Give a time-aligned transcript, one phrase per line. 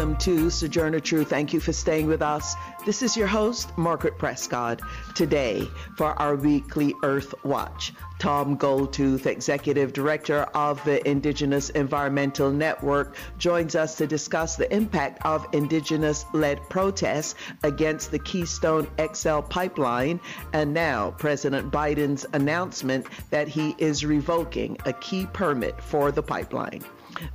[0.00, 1.28] Welcome to Sojourner Truth.
[1.28, 2.54] Thank you for staying with us.
[2.86, 4.80] This is your host, Margaret Prescott.
[5.14, 13.14] Today, for our weekly Earth Watch, Tom Goldtooth, Executive Director of the Indigenous Environmental Network,
[13.36, 20.18] joins us to discuss the impact of Indigenous led protests against the Keystone XL pipeline
[20.54, 26.82] and now President Biden's announcement that he is revoking a key permit for the pipeline.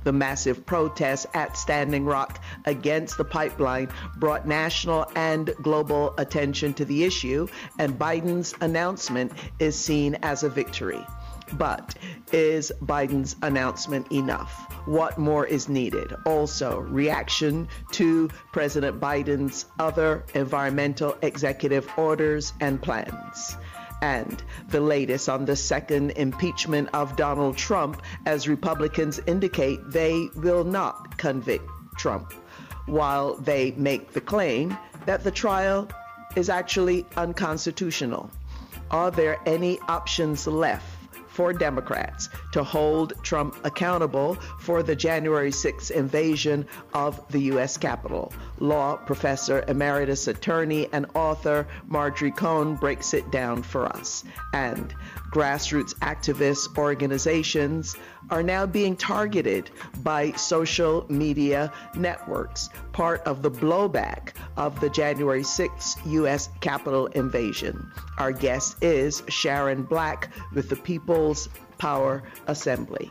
[0.04, 6.84] The massive protests at Standing Rock against the pipeline brought national and global attention to
[6.84, 11.04] the issue, and Biden's announcement is seen as a victory.
[11.52, 11.94] But
[12.32, 14.72] is Biden's announcement enough?
[14.86, 16.12] What more is needed?
[16.24, 23.56] Also, reaction to President Biden's other environmental executive orders and plans
[24.02, 30.64] and the latest on the second impeachment of Donald Trump as Republicans indicate they will
[30.64, 32.32] not convict Trump,
[32.86, 35.88] while they make the claim that the trial
[36.34, 38.30] is actually unconstitutional.
[38.90, 40.95] Are there any options left
[41.36, 47.76] for Democrats to hold Trump accountable for the January 6th invasion of the U.S.
[47.76, 48.32] Capitol.
[48.58, 54.24] Law professor, emeritus attorney, and author Marjorie Cohn breaks it down for us.
[54.54, 54.94] And
[55.30, 57.94] grassroots activist organizations
[58.30, 59.70] are now being targeted
[60.02, 66.48] by social media networks, part of the blowback of the January 6th U.S.
[66.60, 67.90] Capitol invasion.
[68.18, 73.10] Our guest is Sharon Black with the People's Power Assembly.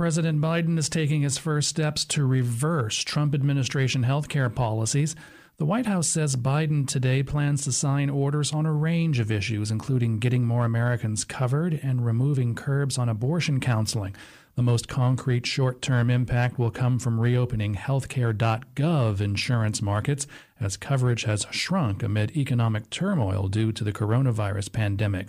[0.00, 5.14] President Biden is taking his first steps to reverse Trump administration health care policies.
[5.58, 9.70] The White House says Biden today plans to sign orders on a range of issues,
[9.70, 14.16] including getting more Americans covered and removing curbs on abortion counseling.
[14.54, 20.26] The most concrete short term impact will come from reopening healthcare.gov insurance markets
[20.58, 25.28] as coverage has shrunk amid economic turmoil due to the coronavirus pandemic.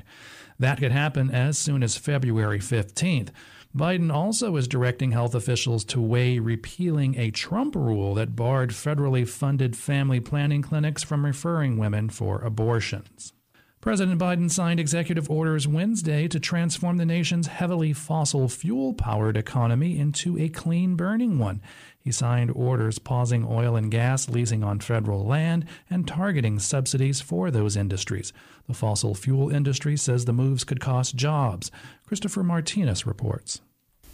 [0.57, 3.31] That could happen as soon as February 15th.
[3.75, 9.27] Biden also is directing health officials to weigh repealing a Trump rule that barred federally
[9.27, 13.31] funded family planning clinics from referring women for abortions.
[13.81, 19.97] President Biden signed executive orders Wednesday to transform the nation's heavily fossil fuel powered economy
[19.97, 21.63] into a clean burning one.
[21.99, 27.49] He signed orders pausing oil and gas leasing on federal land and targeting subsidies for
[27.49, 28.31] those industries.
[28.67, 31.71] The fossil fuel industry says the moves could cost jobs.
[32.05, 33.61] Christopher Martinez reports.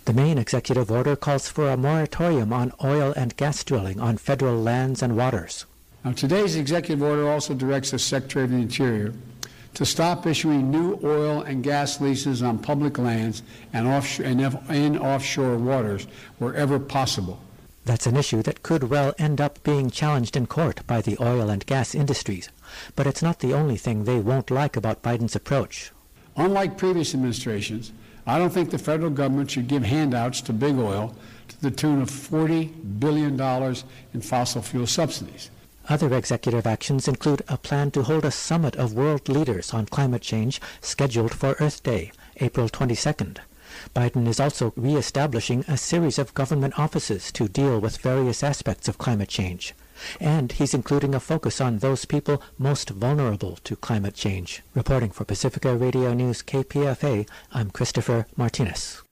[0.05, 4.61] The main executive order calls for a moratorium on oil and gas drilling on federal
[4.61, 5.65] lands and waters.
[6.05, 9.13] Now, today's executive order also directs the Secretary of the Interior
[9.77, 13.43] to stop issuing new oil and gas leases on public lands
[13.73, 16.07] and, offshore, and in offshore waters
[16.39, 17.39] wherever possible.
[17.85, 21.51] That's an issue that could well end up being challenged in court by the oil
[21.51, 22.49] and gas industries.
[22.95, 25.91] But it's not the only thing they won't like about Biden's approach.
[26.35, 27.91] Unlike previous administrations,
[28.25, 31.15] I don't think the federal government should give handouts to big oil
[31.49, 33.39] to the tune of $40 billion
[34.15, 35.51] in fossil fuel subsidies.
[35.89, 40.21] Other executive actions include a plan to hold a summit of world leaders on climate
[40.21, 43.37] change scheduled for Earth Day, April 22nd.
[43.95, 48.97] Biden is also reestablishing a series of government offices to deal with various aspects of
[48.97, 49.73] climate change.
[50.19, 54.61] And he's including a focus on those people most vulnerable to climate change.
[54.75, 59.03] Reporting for Pacifica Radio News KPFA, I'm Christopher Martinez.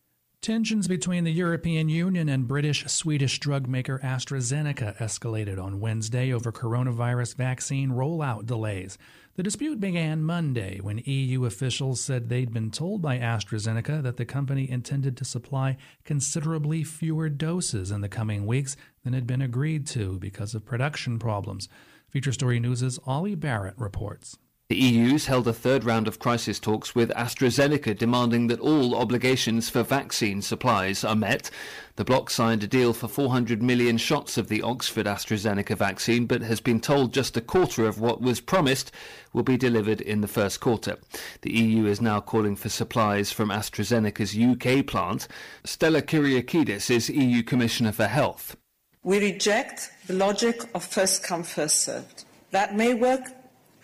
[0.45, 6.51] Tensions between the European Union and British Swedish drug maker AstraZeneca escalated on Wednesday over
[6.51, 8.99] coronavirus vaccine rollout delays.
[9.37, 14.25] The dispute began Monday when EU officials said they'd been told by AstraZeneca that the
[14.25, 19.87] company intended to supply considerably fewer doses in the coming weeks than had been agreed
[19.87, 21.67] to because of production problems.
[22.07, 24.37] Feature Story News' Ollie Barrett reports.
[24.67, 29.69] The EU's held a third round of crisis talks with AstraZeneca demanding that all obligations
[29.69, 31.51] for vaccine supplies are met.
[31.97, 36.41] The bloc signed a deal for 400 million shots of the Oxford AstraZeneca vaccine, but
[36.41, 38.91] has been told just a quarter of what was promised
[39.33, 40.97] will be delivered in the first quarter.
[41.41, 45.27] The EU is now calling for supplies from AstraZeneca's UK plant.
[45.63, 48.57] Stella Kyriakides is EU Commissioner for Health.
[49.03, 52.25] We reject the logic of first come, first served.
[52.49, 53.21] That may work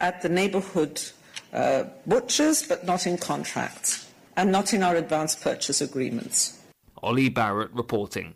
[0.01, 1.01] at the neighbourhood
[1.53, 6.59] uh, butchers, but not in contracts and not in our advance purchase agreements.
[7.01, 8.35] Ollie Barrett reporting.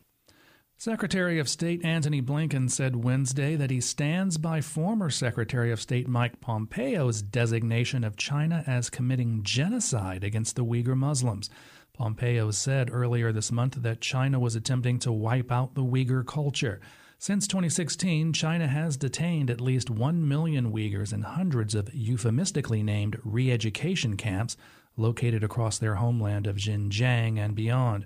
[0.78, 6.08] Secretary of State Antony Blinken said Wednesday that he stands by former Secretary of State
[6.08, 11.50] Mike Pompeo's designation of China as committing genocide against the Uyghur Muslims.
[11.94, 16.82] Pompeo said earlier this month that China was attempting to wipe out the Uyghur culture.
[17.18, 23.20] Since 2016, China has detained at least 1 million Uyghurs in hundreds of euphemistically named
[23.24, 24.58] re education camps
[24.98, 28.06] located across their homeland of Xinjiang and beyond.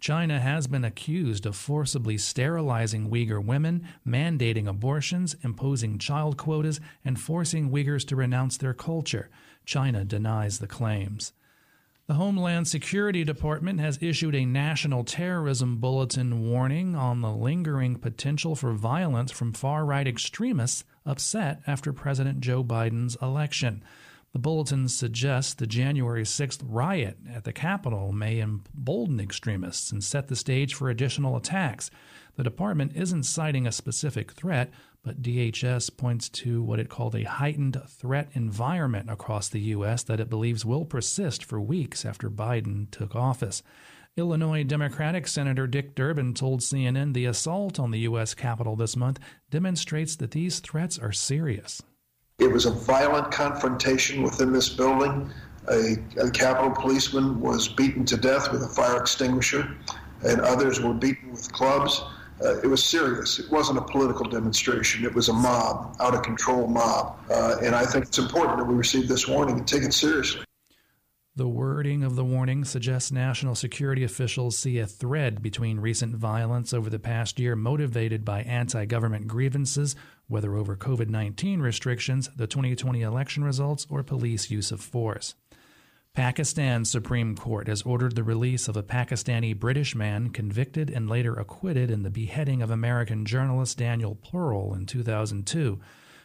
[0.00, 7.18] China has been accused of forcibly sterilizing Uyghur women, mandating abortions, imposing child quotas, and
[7.18, 9.30] forcing Uyghurs to renounce their culture.
[9.64, 11.32] China denies the claims.
[12.08, 18.56] The Homeland Security Department has issued a national terrorism bulletin warning on the lingering potential
[18.56, 23.84] for violence from far right extremists upset after President Joe Biden's election.
[24.32, 30.28] The bulletin suggests the January 6th riot at the Capitol may embolden extremists and set
[30.28, 31.90] the stage for additional attacks.
[32.36, 34.70] The department isn't citing a specific threat,
[35.02, 40.02] but DHS points to what it called a heightened threat environment across the U.S.
[40.04, 43.62] that it believes will persist for weeks after Biden took office.
[44.16, 48.34] Illinois Democratic Senator Dick Durbin told CNN the assault on the U.S.
[48.34, 51.80] Capitol this month demonstrates that these threats are serious.
[52.38, 55.32] It was a violent confrontation within this building.
[55.70, 59.76] A, a Capitol policeman was beaten to death with a fire extinguisher,
[60.24, 62.02] and others were beaten with clubs.
[62.42, 63.38] Uh, it was serious.
[63.38, 65.04] It wasn't a political demonstration.
[65.04, 67.18] It was a mob, out of control mob.
[67.30, 70.42] Uh, and I think it's important that we receive this warning and take it seriously.
[71.36, 76.72] The wording of the warning suggests national security officials see a thread between recent violence
[76.72, 79.94] over the past year motivated by anti government grievances
[80.28, 85.34] whether over COVID 19 restrictions, the 2020 election results, or police use of force.
[86.18, 91.32] Pakistan's Supreme Court has ordered the release of a Pakistani British man convicted and later
[91.34, 95.78] acquitted in the beheading of American journalist Daniel Pearl in 2002.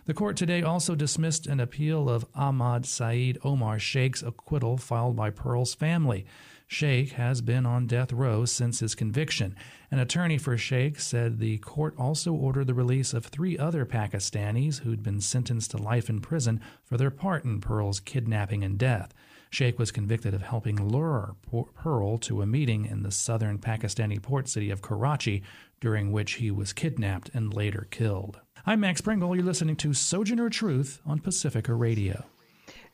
[0.07, 5.29] The court today also dismissed an appeal of Ahmad Saeed Omar Sheikh's acquittal filed by
[5.29, 6.25] Pearl's family.
[6.65, 9.55] Sheikh has been on death row since his conviction.
[9.91, 14.79] An attorney for Sheikh said the court also ordered the release of three other Pakistanis
[14.79, 19.13] who'd been sentenced to life in prison for their part in Pearl's kidnapping and death.
[19.53, 21.35] Sheikh was convicted of helping lure
[21.75, 25.43] Pearl to a meeting in the southern Pakistani port city of Karachi,
[25.79, 28.39] during which he was kidnapped and later killed.
[28.65, 29.35] I'm Max Pringle.
[29.35, 32.25] You're listening to Sojourner Truth on Pacifica Radio.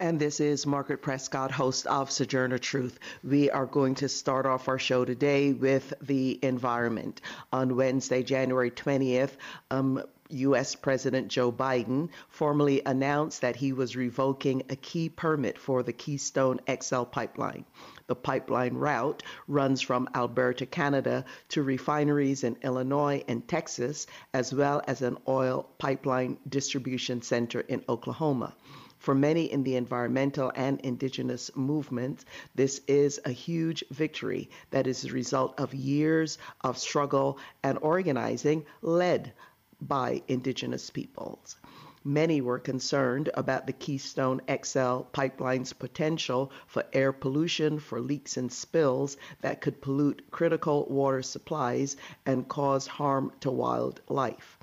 [0.02, 3.00] And this is Margaret Prescott, host of Sojourner Truth.
[3.24, 7.22] We are going to start off our show today with the environment.
[7.54, 9.32] On Wednesday, January 20th,
[9.72, 10.76] um, U.S.
[10.76, 16.60] President Joe Biden formally announced that he was revoking a key permit for the Keystone
[16.82, 17.66] XL pipeline.
[18.06, 24.84] The pipeline route runs from Alberta, Canada to refineries in Illinois and Texas, as well
[24.88, 28.56] as an oil pipeline distribution center in Oklahoma.
[29.00, 35.04] For many in the environmental and indigenous movements, this is a huge victory that is
[35.04, 39.34] the result of years of struggle and organizing led
[39.82, 41.56] by indigenous peoples.
[42.04, 48.52] Many were concerned about the Keystone XL pipeline's potential for air pollution, for leaks and
[48.52, 54.59] spills that could pollute critical water supplies and cause harm to wildlife.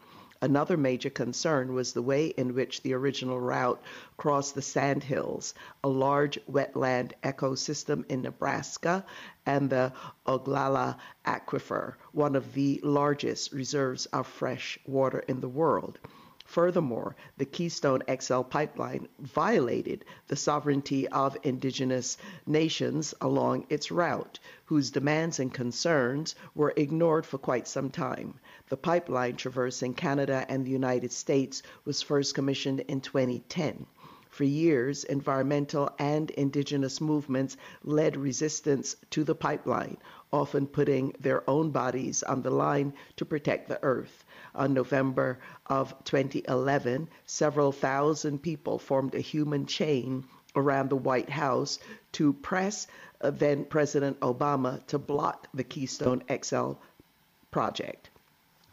[0.46, 3.82] Another major concern was the way in which the original route
[4.16, 9.04] crossed the Sandhills, a large wetland ecosystem in Nebraska,
[9.44, 9.92] and the
[10.24, 15.98] Ogallala Aquifer, one of the largest reserves of fresh water in the world.
[16.44, 24.92] Furthermore, the Keystone XL pipeline violated the sovereignty of indigenous nations along its route, whose
[24.92, 28.38] demands and concerns were ignored for quite some time.
[28.68, 33.86] The pipeline traversing Canada and the United States was first commissioned in 2010.
[34.28, 39.98] For years, environmental and indigenous movements led resistance to the pipeline,
[40.32, 44.24] often putting their own bodies on the line to protect the earth.
[44.54, 50.24] on November of 2011, several thousand people formed a human chain
[50.56, 51.78] around the White House
[52.12, 52.88] to press
[53.20, 56.72] uh, then President Obama to block the Keystone XL
[57.52, 58.10] project.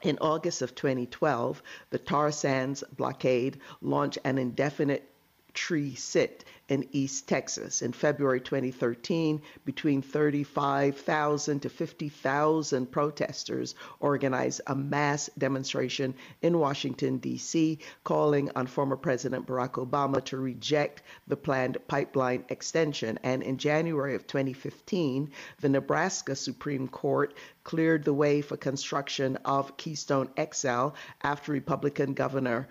[0.04, 5.10] In August of 2012, the tar sands blockade launched an indefinite
[5.54, 7.82] tree sit in East Texas.
[7.82, 17.80] In February 2013, between 35,000 to 50,000 protesters organized a mass demonstration in Washington, D.C.,
[18.06, 23.20] calling on former President Barack Obama to reject the planned pipeline extension.
[23.24, 27.34] And in January of 2015, the Nebraska Supreme Court
[27.66, 30.90] cleared the way for construction of Keystone XL
[31.22, 32.70] after Republican Governor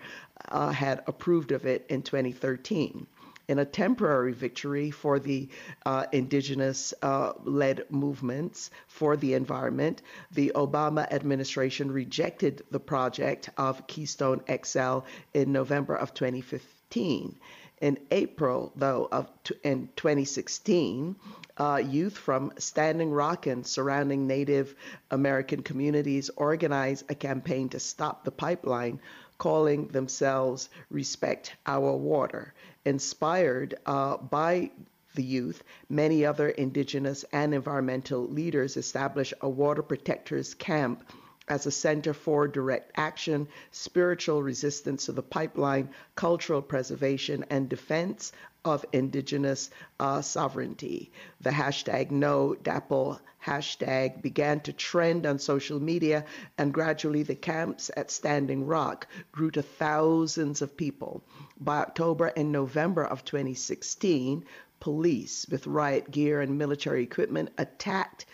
[0.49, 3.05] uh, had approved of it in 2013
[3.53, 5.47] in a temporary victory for the
[5.85, 13.85] uh, indigenous uh, led movements for the environment, the Obama administration rejected the project of
[13.85, 15.01] Keystone XL
[15.35, 17.37] in November of 2015.
[17.79, 19.29] In April, though, of
[19.63, 21.15] in 2016,
[21.57, 24.73] uh, youth from Standing Rock and surrounding Native
[25.11, 28.99] American communities organized a campaign to stop the pipeline
[29.37, 32.53] calling themselves Respect Our Water.
[32.85, 34.71] Inspired uh, by
[35.15, 41.03] the youth, many other indigenous and environmental leaders established a water protectors camp
[41.47, 48.31] as a center for direct action, spiritual resistance to the pipeline, cultural preservation, and defense
[48.65, 51.11] of indigenous uh, sovereignty.
[51.41, 56.25] The hashtag no DAPL hashtag began to trend on social media,
[56.57, 61.23] and gradually the camps at Standing Rock grew to thousands of people.
[61.59, 64.45] By October and November of 2016,
[64.79, 68.25] police with riot gear and military equipment attacked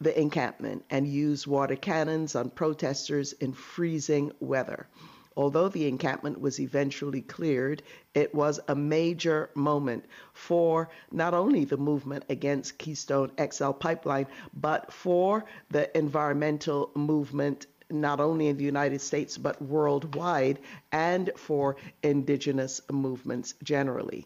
[0.00, 4.86] the encampment and used water cannons on protesters in freezing weather.
[5.36, 7.82] Although the encampment was eventually cleared,
[8.14, 14.92] it was a major moment for not only the movement against Keystone XL pipeline, but
[14.92, 20.58] for the environmental movement not only in the United States but worldwide
[20.92, 24.24] and for indigenous movements generally.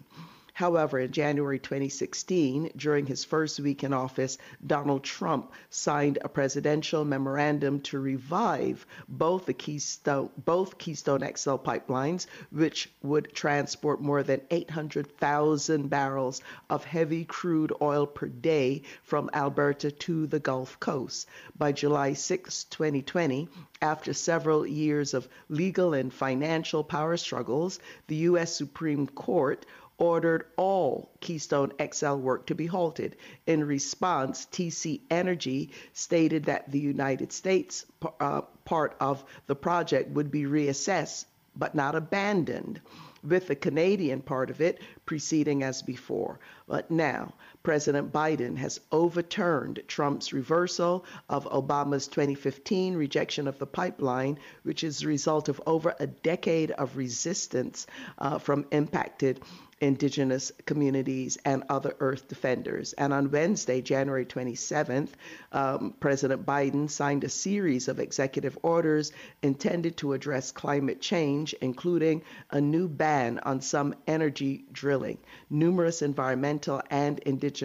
[0.58, 7.04] However, in January 2016, during his first week in office, Donald Trump signed a presidential
[7.04, 14.40] memorandum to revive both the Keystone both Keystone XL pipelines, which would transport more than
[14.50, 21.28] 800,000 barrels of heavy crude oil per day from Alberta to the Gulf Coast.
[21.56, 23.48] By July 6, 2020,
[23.80, 28.56] after several years of legal and financial power struggles, the U.S.
[28.56, 29.64] Supreme Court
[29.98, 33.16] ordered all Keystone XL work to be halted.
[33.46, 37.84] In response, TC Energy stated that the United States
[38.20, 41.26] uh, part of the project would be reassessed
[41.56, 42.80] but not abandoned,
[43.24, 46.38] with the Canadian part of it proceeding as before.
[46.68, 47.34] But now,
[47.68, 55.00] President Biden has overturned Trump's reversal of Obama's 2015 rejection of the pipeline, which is
[55.00, 59.42] the result of over a decade of resistance uh, from impacted
[59.80, 62.94] indigenous communities and other earth defenders.
[62.94, 65.10] And on Wednesday, January 27th,
[65.52, 72.22] um, President Biden signed a series of executive orders intended to address climate change, including
[72.50, 75.18] a new ban on some energy drilling.
[75.48, 77.57] Numerous environmental and indigenous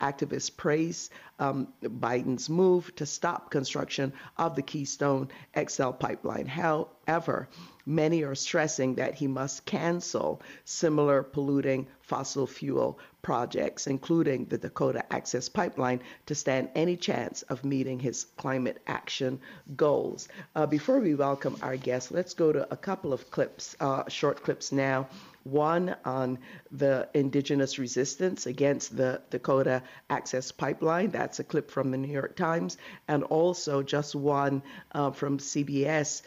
[0.00, 6.46] activists praise um, Biden's move to stop construction of the Keystone XL pipeline.
[6.46, 7.48] However,
[7.86, 15.04] Many are stressing that he must cancel similar polluting fossil fuel projects, including the Dakota
[15.12, 19.40] Access Pipeline, to stand any chance of meeting his climate action
[19.74, 20.28] goals.
[20.54, 24.44] Uh, before we welcome our guests, let's go to a couple of clips, uh, short
[24.44, 25.08] clips now
[25.44, 26.38] one on
[26.70, 31.10] the indigenous resistance against the Dakota Access Pipeline.
[31.10, 36.22] That's a clip from the New York Times, and also just one uh, from CBS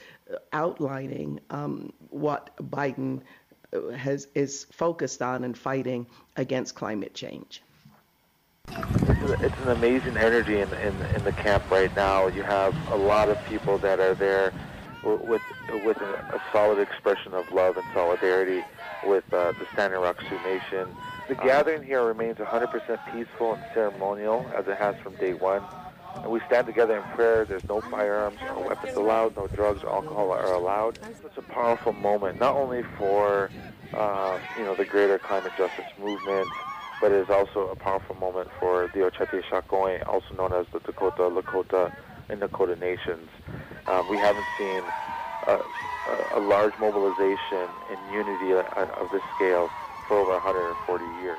[0.53, 3.21] outlining um, what Biden
[3.73, 7.61] uh, has is focused on and fighting against climate change.
[8.67, 12.27] It's an amazing energy in, in, in the camp right now.
[12.27, 14.51] You have a lot of people that are there
[15.05, 15.41] with
[15.83, 18.61] with a, a solid expression of love and solidarity
[19.05, 20.87] with uh, the Standing Rock Sioux Nation.
[21.27, 22.69] The gathering here remains 100%
[23.11, 25.63] peaceful and ceremonial, as it has from day one.
[26.21, 27.45] And we stand together in prayer.
[27.45, 30.97] There's no firearms or weapons allowed, no drugs or alcohol are allowed.
[31.25, 33.51] It's a powerful moment, not only for
[33.93, 36.47] uh, you know the greater climate justice movement,
[37.01, 40.79] but it is also a powerful moment for the Oceti Sakowin, also known as the
[40.79, 41.91] Dakota, Lakota,
[42.29, 43.29] and Nakota nations.
[43.87, 44.81] Um, we haven't seen
[45.47, 45.59] a,
[46.33, 49.69] a large mobilization and unity of this scale
[50.07, 51.37] for over 140 years.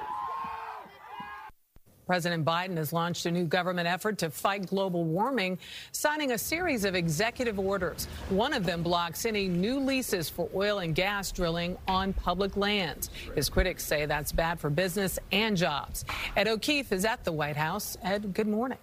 [2.06, 5.58] President Biden has launched a new government effort to fight global warming,
[5.90, 8.06] signing a series of executive orders.
[8.28, 13.10] One of them blocks any new leases for oil and gas drilling on public lands.
[13.34, 16.04] His critics say that's bad for business and jobs.
[16.36, 17.98] Ed O'Keefe is at the White House.
[18.04, 18.78] Ed, good morning.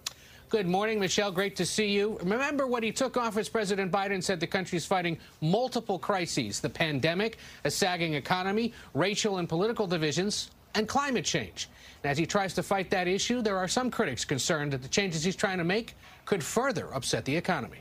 [0.53, 1.31] Good morning, Michelle.
[1.31, 2.19] Great to see you.
[2.22, 6.69] Remember when he took office, President Biden said the country is fighting multiple crises the
[6.69, 11.69] pandemic, a sagging economy, racial and political divisions, and climate change.
[12.03, 14.88] And as he tries to fight that issue, there are some critics concerned that the
[14.88, 15.95] changes he's trying to make
[16.25, 17.79] could further upset the economy.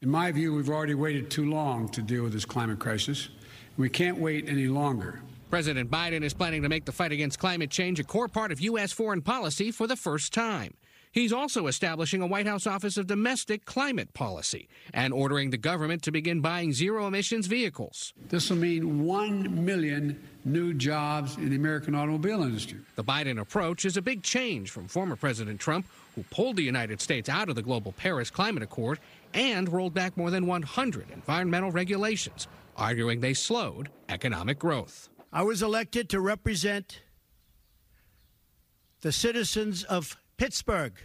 [0.00, 3.28] In my view, we've already waited too long to deal with this climate crisis.
[3.76, 5.20] We can't wait any longer.
[5.50, 8.60] President Biden is planning to make the fight against climate change a core part of
[8.62, 8.90] U.S.
[8.90, 10.72] foreign policy for the first time.
[11.12, 16.02] He's also establishing a White House Office of Domestic Climate Policy and ordering the government
[16.04, 18.14] to begin buying zero emissions vehicles.
[18.30, 22.78] This will mean 1 million new jobs in the American automobile industry.
[22.96, 27.02] The Biden approach is a big change from former President Trump, who pulled the United
[27.02, 28.98] States out of the global Paris Climate Accord
[29.34, 35.10] and rolled back more than 100 environmental regulations, arguing they slowed economic growth.
[35.30, 37.02] I was elected to represent
[39.02, 40.98] the citizens of Pittsburgh,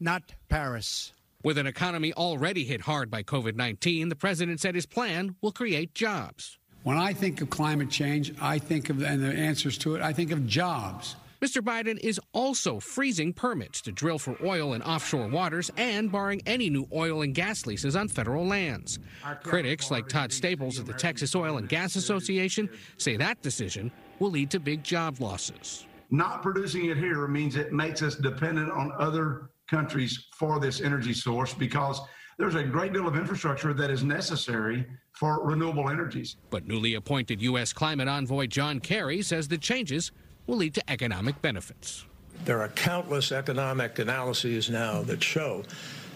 [0.00, 1.12] not Paris.
[1.44, 5.52] With an economy already hit hard by COVID 19, the president said his plan will
[5.52, 6.58] create jobs.
[6.84, 10.14] When I think of climate change, I think of, and the answers to it, I
[10.14, 11.16] think of jobs.
[11.42, 11.60] Mr.
[11.60, 16.70] Biden is also freezing permits to drill for oil in offshore waters and barring any
[16.70, 18.98] new oil and gas leases on federal lands.
[19.42, 24.30] Critics like Todd Staples of the Texas Oil and Gas Association say that decision will
[24.30, 25.84] lead to big job losses.
[26.10, 31.12] Not producing it here means it makes us dependent on other countries for this energy
[31.12, 32.00] source because
[32.38, 36.36] there's a great deal of infrastructure that is necessary for renewable energies.
[36.50, 37.72] But newly appointed U.S.
[37.72, 40.12] climate envoy John Kerry says the changes
[40.46, 42.06] will lead to economic benefits.
[42.44, 45.64] There are countless economic analyses now that show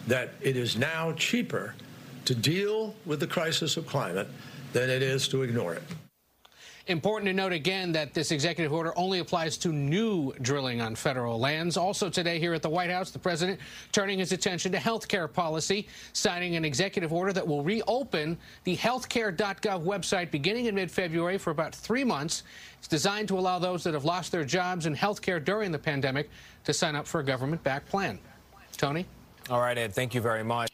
[0.07, 1.75] that it is now cheaper
[2.25, 4.29] to deal with the crisis of climate
[4.73, 5.83] than it is to ignore it.
[6.89, 11.39] Important to note again that this executive order only applies to new drilling on federal
[11.39, 11.77] lands.
[11.77, 13.61] Also today here at the White House, the president
[13.93, 18.77] turning his attention to health care policy, signing an executive order that will reopen the
[18.77, 22.43] healthcare.gov website beginning in mid-February for about three months.
[22.79, 25.79] It's designed to allow those that have lost their jobs in health care during the
[25.79, 26.31] pandemic
[26.65, 28.19] to sign up for a government-backed plan.
[28.77, 29.07] Tony?
[29.51, 30.72] All right, Ed, thank you very much.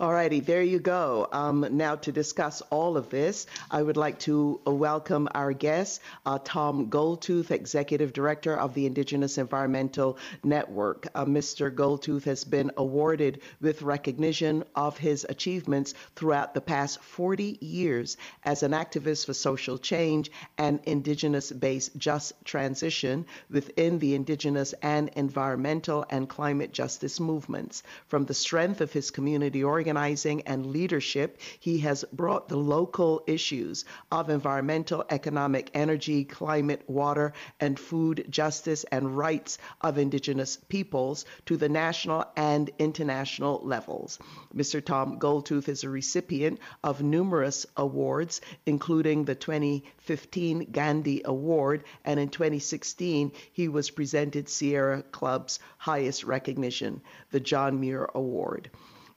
[0.00, 1.28] All righty, there you go.
[1.30, 6.38] Um, now, to discuss all of this, I would like to welcome our guest, uh,
[6.42, 11.06] Tom Goldtooth, Executive Director of the Indigenous Environmental Network.
[11.14, 11.70] Uh, Mr.
[11.70, 18.62] Goldtooth has been awarded with recognition of his achievements throughout the past 40 years as
[18.62, 26.06] an activist for social change and Indigenous based just transition within the Indigenous and environmental
[26.08, 27.82] and climate justice movements.
[28.06, 33.24] From the strength of his community organization, organizing and leadership, he has brought the local
[33.26, 41.24] issues of environmental, economic, energy, climate, water, and food justice and rights of Indigenous peoples
[41.44, 44.20] to the national and international levels.
[44.54, 44.80] Mr.
[44.84, 52.28] Tom Goldtooth is a recipient of numerous awards, including the 2015 Gandhi Award, and in
[52.28, 57.00] 2016, he was presented Sierra Club's highest recognition,
[57.32, 58.70] the John Muir Award.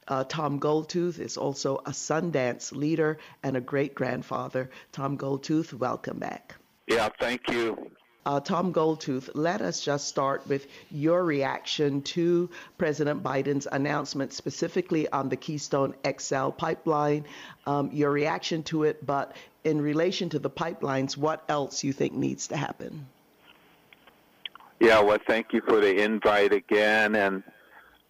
[0.06, 4.70] Uh, Tom Goldtooth is also a Sundance leader and a great grandfather.
[4.92, 6.54] Tom Goldtooth, welcome back.
[6.86, 7.90] Yeah, thank you.
[8.26, 15.06] Uh, Tom Goldtooth, let us just start with your reaction to President Biden's announcement, specifically
[15.08, 17.26] on the Keystone XL pipeline,
[17.66, 22.14] um, your reaction to it, but in relation to the pipelines, what else you think
[22.14, 23.06] needs to happen?
[24.80, 27.16] Yeah, well, thank you for the invite again.
[27.16, 27.42] And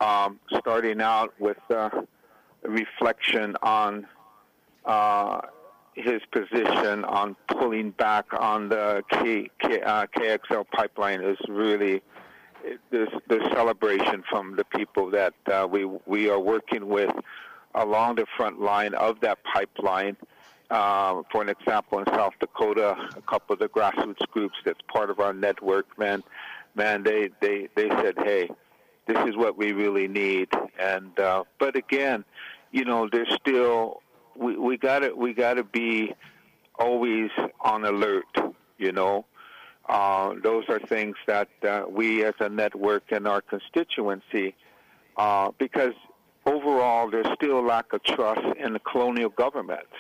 [0.01, 1.91] um, starting out with uh,
[2.65, 4.07] a reflection on
[4.85, 5.41] uh,
[5.95, 12.03] his position on pulling back on the K, K, uh, KXL pipeline is really
[12.91, 17.15] the celebration from the people that uh, we we are working with
[17.75, 20.17] along the front line of that pipeline.
[20.71, 25.11] Uh, for an example, in South Dakota, a couple of the grassroots groups that's part
[25.11, 26.23] of our network, man,
[26.75, 28.51] man, they they they said, hey,
[29.07, 30.49] this is what we really need.
[30.79, 32.25] And uh, but again,
[32.73, 34.03] you know, there's still
[34.37, 36.15] we we got to we got to be
[36.79, 38.25] always on alert.
[38.79, 39.25] You know,
[39.89, 44.55] uh, those are things that uh, we as a network and our constituency,
[45.17, 45.95] uh, because
[46.47, 49.93] overall, there's still a lack of trust in the colonial governments.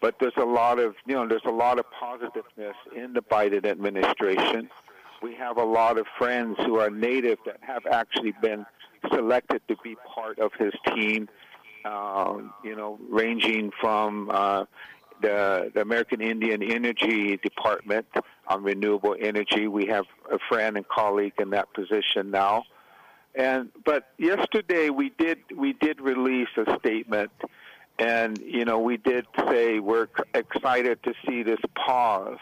[0.00, 3.64] But there's a lot of, you know, there's a lot of positiveness in the Biden
[3.64, 4.68] administration.
[5.22, 8.66] We have a lot of friends who are native that have actually been
[9.12, 11.28] selected to be part of his team.
[11.84, 14.64] Uh, you know, ranging from uh,
[15.22, 18.06] the, the American Indian Energy Department
[18.48, 19.68] on renewable energy.
[19.68, 22.64] We have a friend and colleague in that position now.
[23.36, 27.30] And but yesterday we did we did release a statement,
[27.98, 32.38] and you know we did say we're excited to see this pause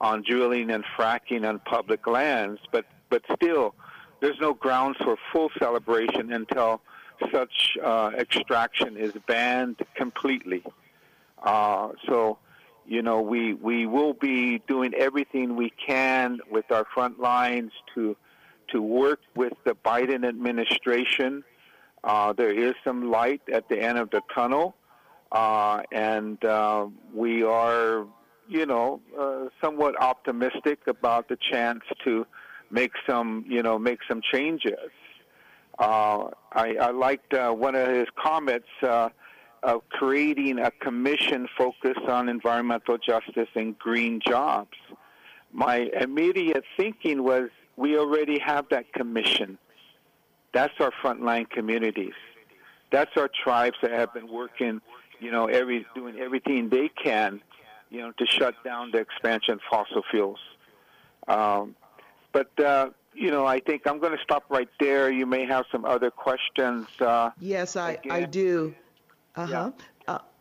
[0.00, 3.74] on drilling and fracking on public lands, but but still
[4.20, 6.80] there's no grounds for full celebration until
[7.32, 10.62] such uh, extraction is banned completely.
[11.42, 12.38] Uh, so,
[12.86, 18.16] you know, we we will be doing everything we can with our front lines to
[18.68, 21.44] to work with the Biden administration.
[22.04, 24.74] Uh, there is some light at the end of the tunnel,
[25.32, 28.06] uh, and uh, we are,
[28.48, 32.26] you know, uh, somewhat optimistic about the chance to
[32.70, 34.90] make some, you know, make some changes.
[35.78, 39.10] Uh, I, I liked uh, one of his comments uh,
[39.62, 44.76] of creating a commission focused on environmental justice and green jobs.
[45.52, 49.58] My immediate thinking was we already have that commission.
[50.52, 52.14] That's our frontline communities.
[52.90, 54.80] That's our tribes that have been working,
[55.20, 57.40] you know, every doing everything they can,
[57.90, 60.38] you know, to shut down the expansion of fossil fuels.
[61.26, 61.74] Um,
[62.32, 65.10] but uh, you know, I think I'm going to stop right there.
[65.10, 66.86] You may have some other questions.
[67.00, 68.74] Uh, yes, I, I do.
[69.36, 69.50] Uh-huh.
[69.50, 69.70] Yeah.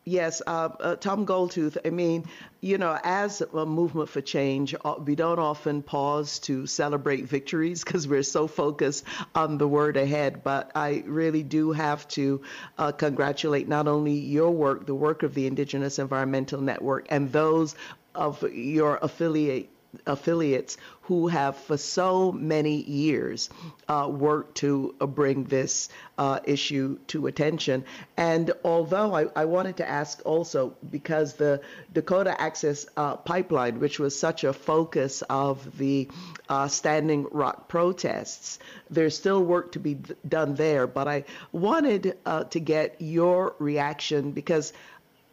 [0.07, 1.75] Yes, uh, uh, Tom Goldtooth.
[1.83, 2.23] I mean,
[2.61, 7.83] you know, as a movement for change, uh, we don't often pause to celebrate victories
[7.83, 9.03] because we're so focused
[9.35, 10.45] on the word ahead.
[10.45, 12.41] But I really do have to
[12.77, 17.75] uh, congratulate not only your work, the work of the Indigenous Environmental Network, and those
[18.15, 19.69] of your affiliate
[20.05, 23.49] affiliates who have for so many years
[23.87, 27.85] uh, worked to uh, bring this uh, issue to attention.
[28.17, 31.61] And although I, I, wanted to ask also, because the
[31.93, 36.09] Dakota Access uh, Pipeline, which was such a focus of the
[36.49, 39.97] uh, Standing Rock protests, there's still work to be
[40.27, 40.87] done there.
[40.87, 41.23] But I
[41.53, 44.73] wanted uh, to get your reaction because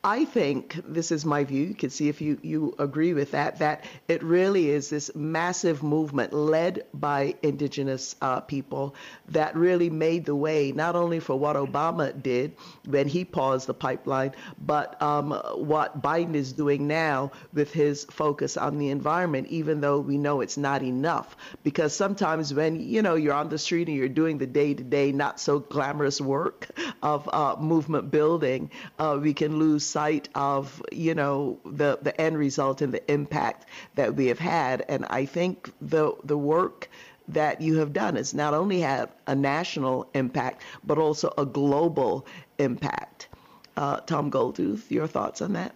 [0.07, 1.65] I think this is my view.
[1.65, 5.83] You can see if you, you agree with that, that it really is this massive
[5.83, 8.95] movement led by indigenous uh, people
[9.29, 12.55] that really made the way, not only for what Obama did
[12.87, 18.59] when he paused the pipeline, but um, what Biden is doing now with his focus
[18.59, 21.35] on the environment, even though we know it's not enough.
[21.63, 25.41] Because sometimes when, you know, you're on the street and you're doing the day-to-day, not
[25.41, 26.69] so glamorous work
[27.03, 32.37] of uh, movement building, uh, we can lose sight of you know the the end
[32.37, 34.85] result and the impact that we have had.
[34.89, 36.89] And I think the the work
[37.29, 42.27] that you have done is not only had a national impact but also a global
[42.59, 43.29] impact.
[43.77, 45.75] Uh, Tom Goldtooth, your thoughts on that?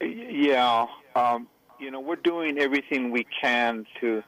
[0.00, 4.22] Yeah, um, you know we're doing everything we can to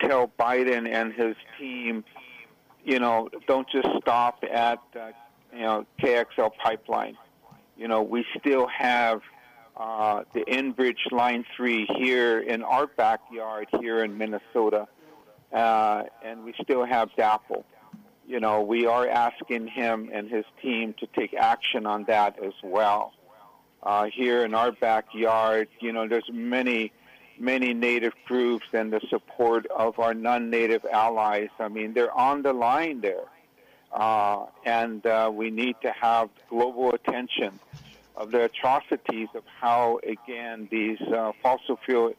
[0.00, 2.04] tell Biden and his team,
[2.84, 5.12] you know, don't just stop at uh,
[5.52, 7.16] you know KXL pipeline
[7.78, 9.22] you know, we still have
[9.76, 14.88] uh, the Enbridge Line 3 here in our backyard here in Minnesota,
[15.52, 17.62] uh, and we still have DAPL.
[18.26, 22.52] You know, we are asking him and his team to take action on that as
[22.62, 23.12] well.
[23.82, 26.92] Uh, here in our backyard, you know, there's many,
[27.38, 31.48] many native groups and the support of our non-native allies.
[31.60, 33.24] I mean, they're on the line there.
[33.92, 37.58] Uh, and uh, we need to have global attention
[38.16, 42.12] of the atrocities of how, again, these uh, fossil fuel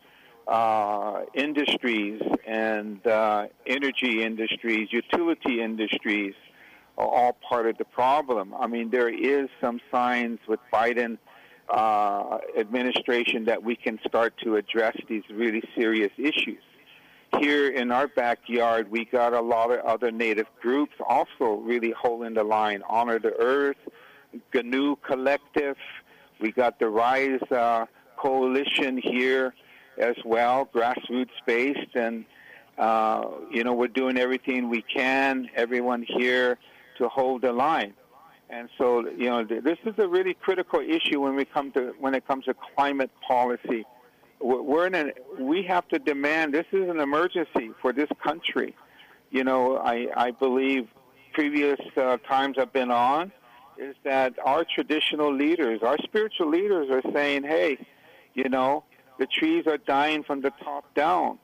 [0.47, 6.34] uh, industries and uh, energy industries, utility industries
[6.97, 8.55] are all part of the problem.
[8.58, 11.17] I mean, there is some signs with Biden
[11.69, 16.63] uh, administration that we can start to address these really serious issues.
[17.39, 22.34] Here in our backyard, we got a lot of other native groups also really holding
[22.34, 22.84] the line.
[22.89, 23.78] Honor the Earth,
[24.54, 25.78] Giniw Collective.
[26.41, 27.86] We got the Rise uh,
[28.17, 29.54] Coalition here
[29.97, 32.25] as well, grassroots based, and
[32.78, 36.58] uh, you know we're doing everything we can, everyone here,
[36.97, 37.93] to hold the line.
[38.49, 42.15] And so you know this is a really critical issue when we come to when
[42.15, 43.86] it comes to climate policy.
[44.41, 48.75] We're in an, we have to demand this is an emergency for this country.
[49.32, 50.88] You know, I, I believe
[51.34, 53.32] previous uh, times I've been on
[53.78, 57.78] is that our traditional leaders, our spiritual leaders, are saying, "Hey,
[58.34, 58.84] you know,
[59.19, 61.39] the trees are dying from the top down.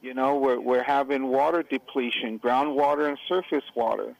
[0.00, 4.14] You know, we're we're having water depletion, groundwater and surface water.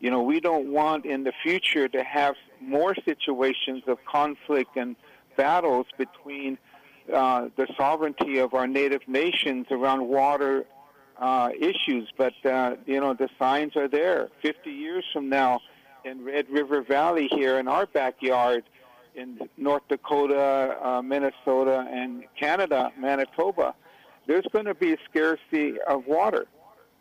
[0.00, 4.96] You know, we don't want in the future to have more situations of conflict and
[5.36, 6.56] battles between
[7.12, 10.64] uh, the sovereignty of our native nations around water
[11.18, 12.08] uh, issues.
[12.16, 14.28] But uh, you know, the signs are there.
[14.42, 15.60] 50 years from now,
[16.04, 18.64] in Red River Valley here in our backyard,
[19.14, 23.74] in North Dakota, uh, Minnesota, and Canada, Manitoba,
[24.26, 26.46] there's going to be a scarcity of water.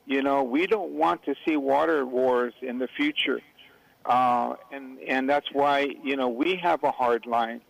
[0.05, 3.41] You know, we don't want to see water wars in the future.
[4.05, 7.61] Uh, and and that's why you know we have a hard line.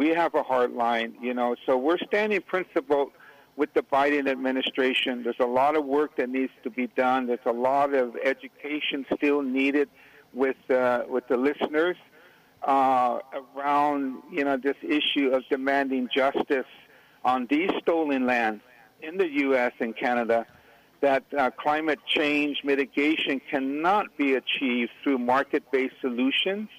[0.00, 1.16] We have a hard line.
[1.20, 3.10] You know, so we're standing principle
[3.56, 5.22] with the Biden administration.
[5.22, 7.26] There's a lot of work that needs to be done.
[7.26, 9.90] There's a lot of education still needed
[10.32, 11.98] with uh, with the listeners
[12.62, 16.72] uh, around you know this issue of demanding justice
[17.22, 18.62] on these stolen lands
[19.02, 19.72] in the U.S.
[19.80, 20.46] and Canada
[21.02, 26.70] that uh, climate change mitigation cannot be achieved through market-based solutions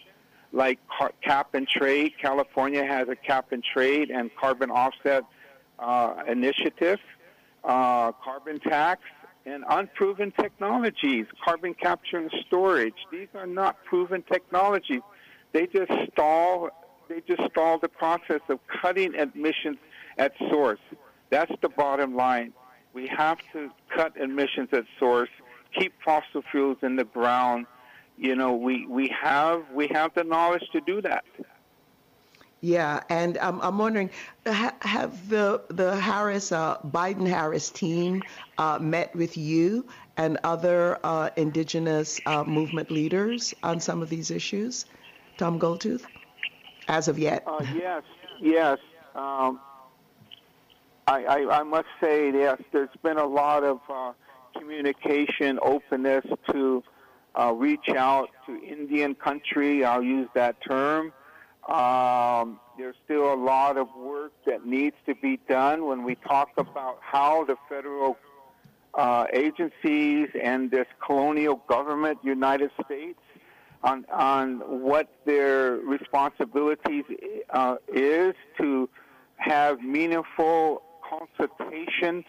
[0.52, 0.80] like
[1.24, 2.14] cap and trade.
[2.22, 5.24] California has a cap and trade and carbon offset
[5.80, 7.00] uh, initiative,
[7.64, 9.02] uh, carbon tax,
[9.46, 12.94] and unproven technologies, carbon capture and storage.
[13.12, 15.02] These are not proven technologies.
[15.54, 16.70] They just stall.
[17.10, 19.78] They just stall the process of cutting emissions
[20.18, 20.80] at source.
[21.30, 22.54] That's the bottom line.
[22.94, 25.30] We have to cut emissions at source,
[25.78, 27.66] keep fossil fuels in the ground.
[28.22, 31.26] You know, we, we have we have the knowledge to do that.
[32.62, 34.12] Yeah, and um, I'm wondering,
[34.46, 38.22] have the the Harris uh, Biden Harris team
[38.60, 44.30] uh, met with you and other uh, indigenous uh, movement leaders on some of these
[44.30, 44.86] issues,
[45.40, 46.06] Tom Goldtooth?
[46.88, 48.04] As of yet, uh, yes,
[48.40, 48.78] yes.
[49.16, 49.60] Um,
[51.08, 54.12] I, I, I must say, yes, there's been a lot of uh,
[54.56, 56.84] communication, openness to
[57.40, 59.84] uh, reach out to Indian country.
[59.86, 61.14] I'll use that term.
[61.68, 66.50] Um, there's still a lot of work that needs to be done when we talk
[66.58, 68.18] about how the federal
[68.94, 73.20] uh, agencies and this colonial government, United States,
[73.84, 77.06] on on what their responsibilities
[77.52, 78.90] uh, is to
[79.38, 82.24] have meaningful consultation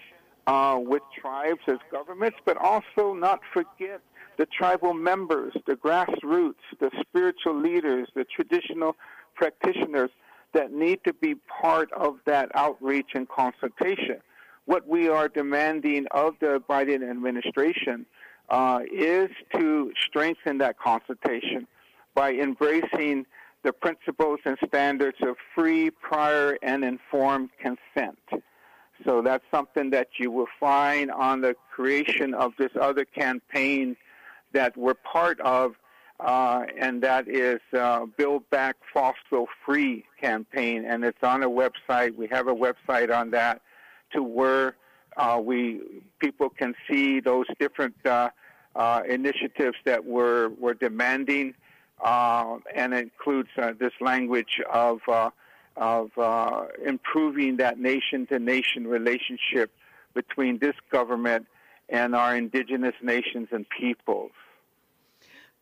[0.46, 4.00] uh, with tribes as governments, but also not forget
[4.38, 8.96] the tribal members, the grassroots, the spiritual leaders, the traditional
[9.34, 10.10] practitioners
[10.54, 14.18] that need to be part of that outreach and consultation.
[14.66, 18.06] What we are demanding of the Biden administration
[18.48, 21.66] uh, is to strengthen that consultation
[22.14, 23.26] by embracing
[23.64, 28.18] the principles and standards of free, prior, and informed consent.
[29.04, 33.96] So that's something that you will find on the creation of this other campaign
[34.52, 35.74] that we're part of,
[36.20, 42.14] uh, and that is uh, Build Back Fossil Free campaign, and it's on a website.
[42.14, 43.62] We have a website on that
[44.12, 44.76] to where
[45.16, 45.80] uh, we
[46.18, 48.30] people can see those different uh,
[48.76, 51.54] uh, initiatives that we're we're demanding,
[52.02, 55.00] uh, and it includes this language of
[55.76, 59.70] of uh, improving that nation to nation relationship
[60.14, 61.46] between this government
[61.88, 64.32] and our indigenous nations and peoples.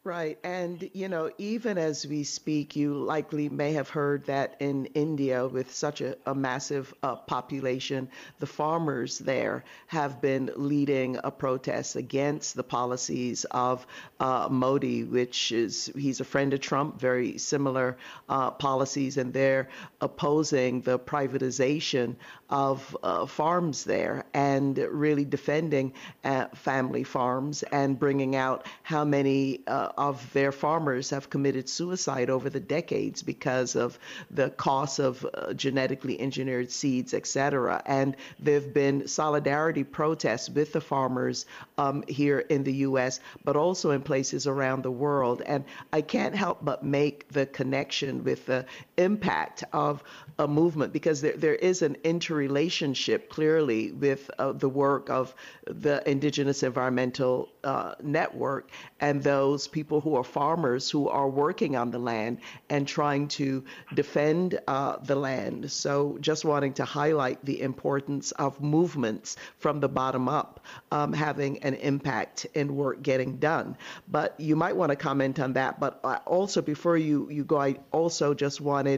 [0.03, 0.39] Right.
[0.43, 5.47] And, you know, even as we speak, you likely may have heard that in India,
[5.47, 8.09] with such a, a massive uh, population,
[8.39, 13.87] the farmers there have been leading a protest against the policies of
[14.21, 17.99] uh, Modi, which is, he's a friend of Trump, very similar
[18.31, 19.69] uh, policies, and they're
[20.01, 22.17] opposing the privatization
[22.49, 25.93] of uh, farms there and really defending
[26.25, 32.31] uh, family farms and bringing out how many uh, of their farmers have committed suicide
[32.31, 33.99] over the decades because of
[34.31, 37.83] the cost of uh, genetically engineered seeds, et cetera.
[37.87, 41.47] And there have been solidarity protests with the farmers
[41.79, 45.43] um, here in the U.S., but also in places around the world.
[45.47, 48.67] And I can't help but make the connection with the
[49.01, 50.03] impact of
[50.39, 55.35] a movement because there, there is an interrelationship clearly with uh, the work of
[55.67, 61.91] the Indigenous Environmental uh, Network and those people who are farmers who are working on
[61.91, 65.71] the land and trying to defend uh, the land.
[65.71, 71.63] So, just wanting to highlight the importance of movements from the bottom up um, having
[71.63, 73.77] an impact in work getting done.
[74.09, 75.81] But you might want to comment on that.
[75.81, 78.90] But uh, also, before you, you go, I also just wanted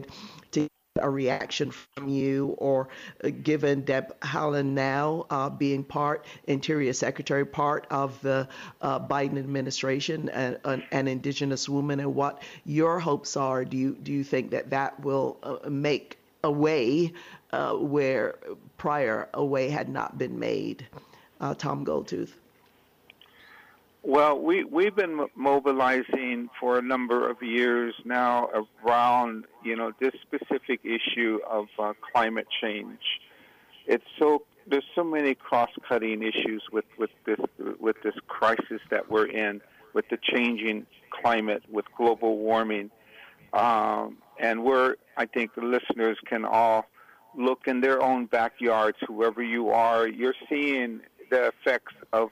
[0.51, 0.67] to
[1.01, 2.87] a reaction from you or
[3.23, 8.47] uh, given Deb Haaland now uh, being part, Interior Secretary, part of the
[8.81, 13.65] uh, Biden administration and an, indigenous woman and what your hopes are.
[13.65, 17.13] Do you, do you think that that will uh, make a way
[17.51, 18.35] uh, where
[18.77, 20.85] prior a way had not been made?
[21.57, 22.31] Tom Goldtooth.
[24.05, 28.49] Well, we we've been mobilizing for a number of years now
[28.85, 32.99] around you know this specific issue of uh, climate change.
[33.87, 37.39] It's so there's so many cross-cutting issues with with this
[37.79, 39.61] with this crisis that we're in,
[39.93, 42.91] with the changing climate, with global warming,
[43.53, 46.87] um, and we're I think the listeners can all
[47.37, 50.99] look in their own backyards, whoever you are, you're seeing
[51.31, 52.31] the effects of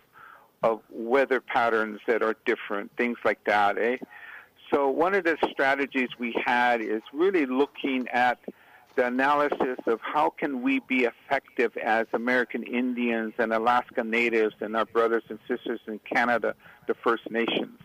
[0.64, 3.78] of weather patterns that are different, things like that.
[3.78, 3.98] Eh?
[4.72, 8.40] So one of the strategies we had is really looking at
[8.96, 14.76] the analysis of how can we be effective as American Indians and Alaska Natives and
[14.76, 16.56] our brothers and sisters in Canada,
[16.88, 17.80] the First Nations.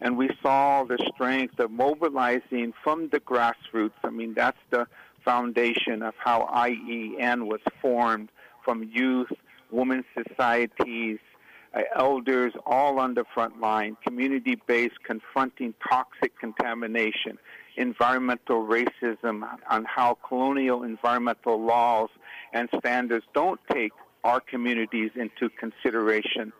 [0.00, 3.98] And we saw the strength of mobilizing from the grassroots.
[4.04, 4.86] I mean, that's the
[5.24, 8.30] foundation of how IEN was formed
[8.64, 9.32] from youth,
[9.70, 11.18] women's societies,
[11.96, 17.38] elders all on the front line, community based, confronting toxic contamination,
[17.76, 22.08] environmental racism, on how colonial environmental laws
[22.52, 23.92] and standards don't take
[24.24, 26.52] our communities into consideration.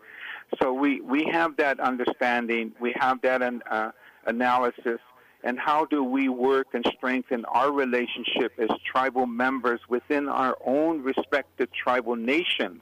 [0.61, 3.91] So we, we have that understanding, we have that uh,
[4.25, 4.99] analysis,
[5.43, 11.03] and how do we work and strengthen our relationship as tribal members within our own
[11.03, 12.81] respective tribal nations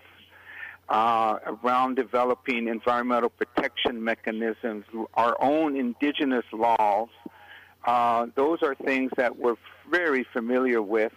[0.90, 7.10] uh, around developing environmental protection mechanisms, our own indigenous laws.
[7.86, 9.56] Uh, those are things that we're
[9.90, 11.12] very familiar with.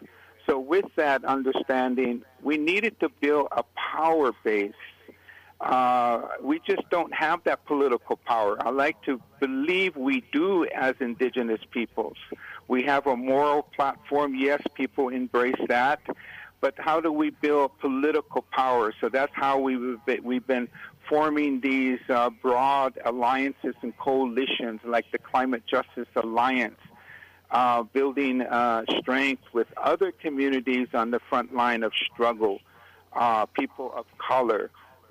[0.46, 4.72] So, with that understanding, we needed to build a power base.
[5.60, 8.56] Uh, we just don't have that political power.
[8.64, 12.16] I like to believe we do as indigenous peoples.
[12.68, 14.34] We have a moral platform.
[14.36, 16.00] Yes, people embrace that
[16.60, 18.92] but how do we build political power?
[19.00, 20.68] So that's how we've been, we've been
[21.08, 26.80] forming these uh, broad alliances and coalitions like the Climate Justice Alliance,
[27.50, 32.58] uh, building uh, strength with other communities on the front line of struggle,
[33.14, 34.70] uh, people of color,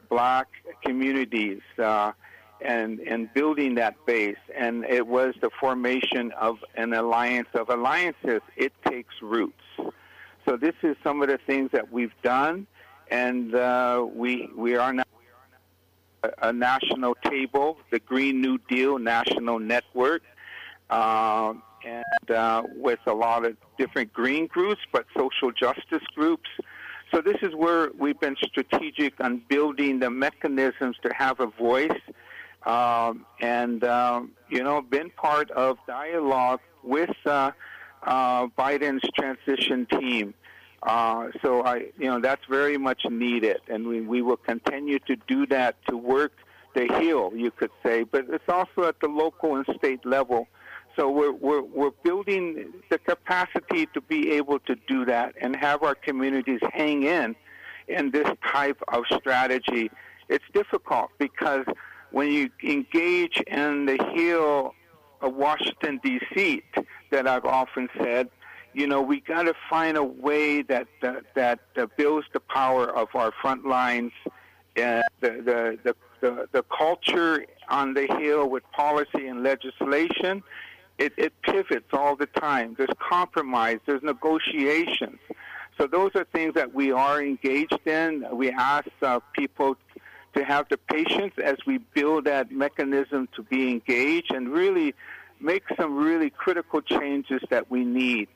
[0.09, 0.47] black
[0.85, 2.11] communities, uh,
[2.59, 4.37] and, and building that base.
[4.55, 8.41] And it was the formation of an alliance of alliances.
[8.55, 9.66] It takes roots.
[10.47, 12.67] So this is some of the things that we've done,
[13.11, 15.03] and uh, we we are now
[16.41, 20.21] a, national table, the Green New Deal National Network,
[20.89, 26.49] um, and uh, with a lot of different green groups, but social justice groups.
[27.13, 31.99] So this is where we've been strategic on building the mechanisms to have a voice,
[32.65, 37.15] um, and um, you know, been part of dialogue with.
[37.25, 37.51] Uh,
[38.07, 40.33] uh, Biden's transition team.
[40.81, 45.15] Uh, so I, you know, that's very much needed, and we, we will continue to
[45.27, 46.31] do that to work
[46.75, 48.03] the heal, you could say.
[48.03, 50.47] But it's also at the local and state level.
[50.95, 55.83] So we're, we're, we're building the capacity to be able to do that and have
[55.83, 57.35] our communities hang in
[57.87, 59.91] in this type of strategy.
[60.29, 61.65] It's difficult because
[62.11, 64.73] when you engage in the heel
[65.21, 66.63] of Washington, D.C.,
[67.11, 68.29] that I've often said,
[68.73, 72.85] you know, we got to find a way that that, that uh, builds the power
[72.95, 74.11] of our front lines,
[74.75, 80.43] and the, the the the the culture on the hill with policy and legislation.
[80.97, 82.73] It, it pivots all the time.
[82.75, 83.77] There's compromise.
[83.85, 85.19] There's negotiations.
[85.77, 88.25] So those are things that we are engaged in.
[88.31, 89.77] We ask uh, people
[90.33, 94.95] to have the patience as we build that mechanism to be engaged and really
[95.39, 98.27] make some really critical changes that we need.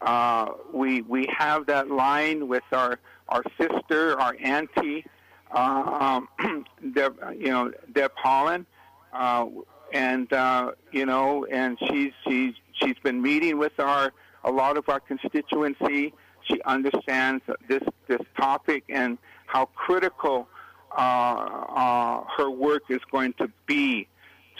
[0.00, 5.04] Uh, we we have that line with our our sister, our auntie,
[5.50, 8.66] uh, um, Deb, you know Deb Haaland,
[9.12, 9.46] uh,
[9.92, 14.12] and uh, you know, and she's she's she's been meeting with our
[14.44, 16.12] a lot of our constituency.
[16.42, 20.48] She understands this this topic and how critical
[20.96, 24.06] uh, uh, her work is going to be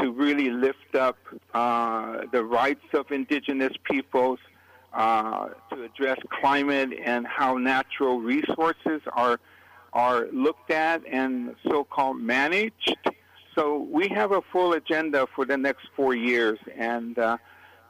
[0.00, 1.18] to really lift up
[1.54, 4.38] uh, the rights of indigenous peoples,
[4.92, 9.38] uh, to address climate and how natural resources are
[9.92, 12.96] are looked at and so-called managed.
[13.54, 17.38] So we have a full agenda for the next four years, and uh,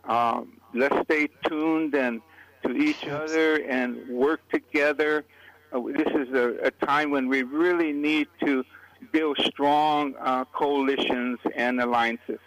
[0.05, 2.23] um, let's stay tuned and
[2.65, 5.25] to each other and work together.
[5.73, 8.65] Uh, this is a, a, time when we really need to
[9.13, 12.41] build strong uh, coalitions and alliances.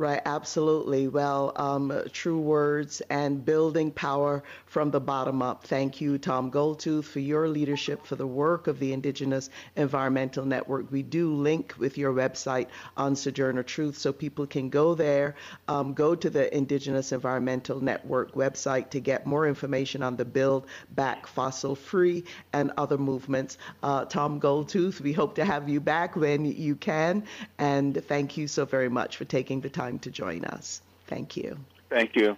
[0.00, 1.08] Right, absolutely.
[1.08, 5.64] Well, um, true words and building power from the bottom up.
[5.64, 10.90] Thank you, Tom Goldtooth, for your leadership, for the work of the Indigenous Environmental Network.
[10.90, 15.34] We do link with your website on Sojourner Truth so people can go there,
[15.68, 20.64] um, go to the Indigenous Environmental Network website to get more information on the Build
[20.92, 22.24] Back Fossil Free
[22.54, 23.58] and other movements.
[23.82, 27.24] Uh, Tom Goldtooth, we hope to have you back when you can.
[27.58, 30.80] And thank you so very much for taking the time time to join us.
[31.06, 31.58] Thank you.
[31.88, 32.36] Thank you.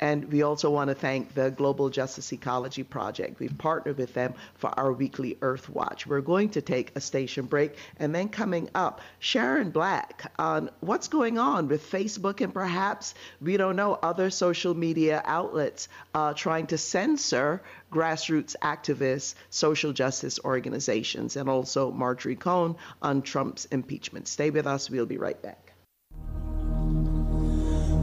[0.00, 3.40] And we also want to thank the Global Justice Ecology Project.
[3.40, 6.06] We've partnered with them for our weekly Earth Watch.
[6.06, 11.08] We're going to take a station break and then coming up, Sharon Black on what's
[11.08, 16.68] going on with Facebook and perhaps, we don't know, other social media outlets uh, trying
[16.68, 17.60] to censor
[17.92, 24.28] grassroots activists, social justice organizations, and also Marjorie Cohn on Trump's impeachment.
[24.28, 24.88] Stay with us.
[24.88, 25.67] We'll be right back.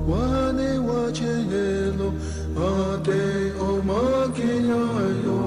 [0.08, 2.14] Wane wache yelo
[2.56, 3.22] ate
[3.60, 4.84] o makinya
[5.26, 5.40] yo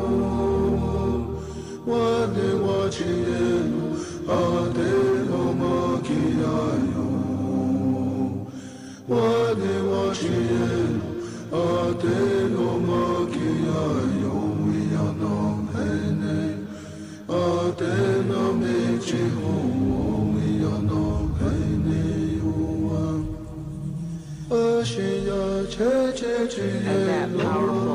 [1.86, 3.84] Wane wache yelo
[4.26, 4.90] ate
[5.30, 6.56] o makinya
[6.92, 7.06] yo
[9.08, 11.06] Wane wache yelo
[11.54, 12.18] ate
[12.58, 14.34] yo
[14.64, 15.36] Wiyano
[15.72, 16.38] hene
[17.28, 18.17] ate
[26.86, 27.87] and that powerful,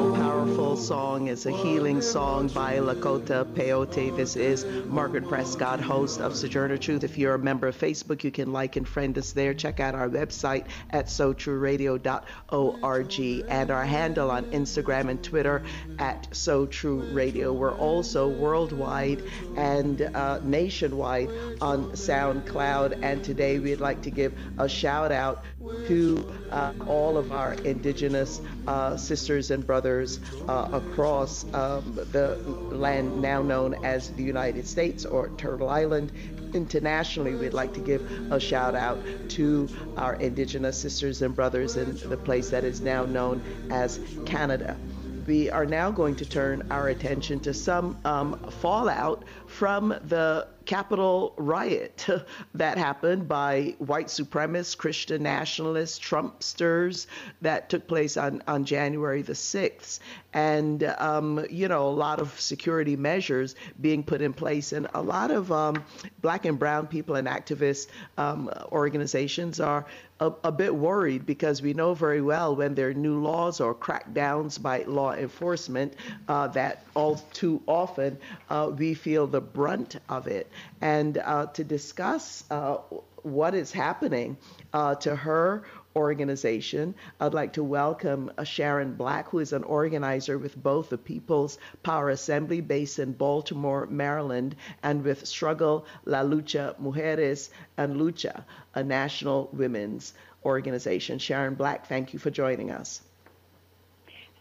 [0.83, 4.13] song is a healing song by Lakota Peyote.
[4.17, 7.05] This is Margaret Prescott, host of Sojourner Truth.
[7.05, 9.53] If you're a member of Facebook, you can like and friend us there.
[9.53, 15.63] Check out our website at SoTrueRadio.org and our handle on Instagram and Twitter
[15.99, 17.55] at SoTrueRadio.
[17.55, 19.23] We're also worldwide
[19.55, 21.29] and uh, nationwide
[21.61, 23.01] on SoundCloud.
[23.01, 25.45] And today we'd like to give a shout out
[25.87, 30.19] to uh, all of our indigenous uh, sisters and brothers
[30.49, 32.35] uh, across um, the
[32.71, 36.11] land now known as the United States or Turtle Island.
[36.53, 38.01] Internationally, we'd like to give
[38.31, 38.99] a shout out
[39.29, 44.77] to our indigenous sisters and brothers in the place that is now known as Canada
[45.25, 49.23] we are now going to turn our attention to some um, fallout
[49.53, 52.07] from the Capitol riot
[52.55, 57.07] that happened by white supremacists, Christian nationalists, Trumpsters
[57.41, 59.99] that took place on, on January the 6th.
[60.33, 64.71] And, um, you know, a lot of security measures being put in place.
[64.71, 65.83] And a lot of um,
[66.21, 67.87] black and brown people and activist
[68.17, 69.85] um, organizations are
[70.19, 73.75] a, a, bit worried because we know very well when there are new laws or
[73.75, 75.93] crackdowns by law enforcement
[76.27, 78.17] uh, that all too often
[78.49, 80.49] uh, we feel the brunt of it
[80.81, 82.77] and uh, to discuss uh,
[83.23, 84.37] what is happening
[84.73, 85.63] uh, to her
[85.95, 86.95] organization.
[87.19, 91.57] I'd like to welcome uh, Sharon Black, who is an organizer with both the People's
[91.83, 98.43] Power Assembly based in Baltimore, Maryland, and with Struggle La Lucha Mujeres en Lucha,
[98.75, 100.13] a national women's
[100.45, 101.19] organization.
[101.19, 103.01] Sharon Black, thank you for joining us.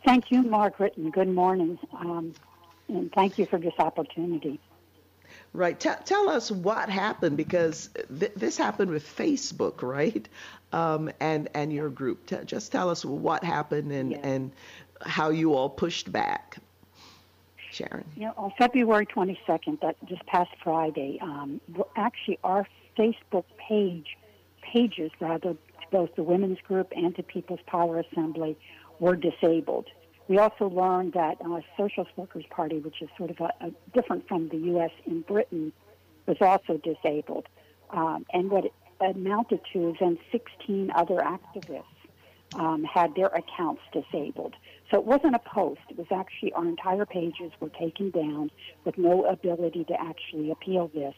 [0.04, 1.78] Thank you, Margaret, and good morning.
[1.96, 2.34] Um,
[2.88, 4.58] and thank you for this opportunity.
[5.54, 5.78] Right.
[5.78, 10.26] T- tell us what happened because th- this happened with Facebook, right?
[10.72, 12.26] Um, and and your group.
[12.26, 14.52] T- just tell us what happened and and
[15.02, 16.56] how you all pushed back.
[17.70, 18.04] Sharon.
[18.16, 21.60] You know, on February 22nd, that just past Friday, um,
[21.96, 22.66] actually our
[22.98, 24.18] Facebook page,
[24.60, 25.56] pages rather,
[25.90, 28.56] both the women's group and the People's Power Assembly,
[28.98, 29.86] were disabled.
[30.28, 34.28] We also learned that uh, Socialist Workers Party, which is sort of a, a different
[34.28, 34.90] from the U.S.
[35.06, 35.72] in Britain,
[36.26, 37.46] was also disabled.
[37.90, 41.84] Um, and what it amounted to is then 16 other activists
[42.54, 44.54] um, had their accounts disabled.
[44.90, 45.80] So it wasn't a post.
[45.88, 48.50] It was actually our entire pages were taken down
[48.84, 51.14] with no ability to actually appeal this.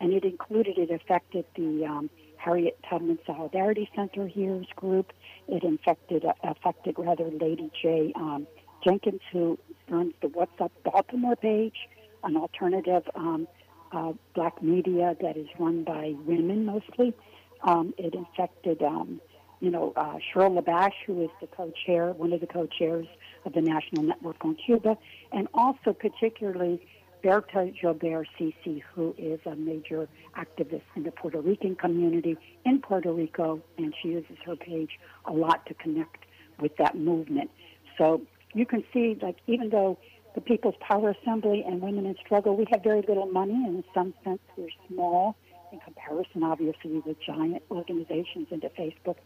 [0.00, 5.12] And it included, it affected the um, Harriet Tubman Solidarity Center here's group.
[5.48, 8.12] It infected, affected rather Lady J.
[8.16, 8.46] Um,
[8.84, 9.58] Jenkins, who
[9.88, 11.76] runs the What's Up Baltimore page,
[12.22, 13.48] an alternative um,
[13.92, 17.14] uh, black media that is run by women mostly.
[17.62, 19.20] Um, it infected, um,
[19.60, 23.06] you know, uh, Cheryl LaBash, who is the co-chair, one of the co-chairs
[23.46, 24.98] of the National Network on Cuba,
[25.32, 26.86] and also particularly
[27.24, 30.06] Berta Gilbert Ceci, who is a major
[30.36, 34.90] activist in the Puerto Rican community in Puerto Rico, and she uses her page
[35.24, 36.26] a lot to connect
[36.60, 37.50] with that movement.
[37.96, 38.20] So
[38.52, 39.96] you can see, like, even though
[40.34, 43.84] the People's Power Assembly and Women in Struggle, we have very little money, and in
[43.94, 45.34] some sense we're small
[45.72, 49.16] in comparison, obviously, with giant organizations into Facebook.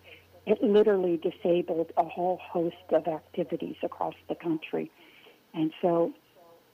[0.46, 4.88] It literally disabled a whole host of activities across the country.
[5.52, 6.12] And so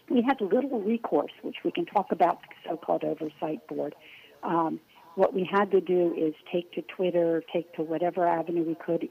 [0.09, 3.95] we had little recourse, which we can talk about the so-called oversight board.
[4.43, 4.81] Um,
[5.15, 9.09] what we had to do is take to Twitter, take to whatever avenue we could,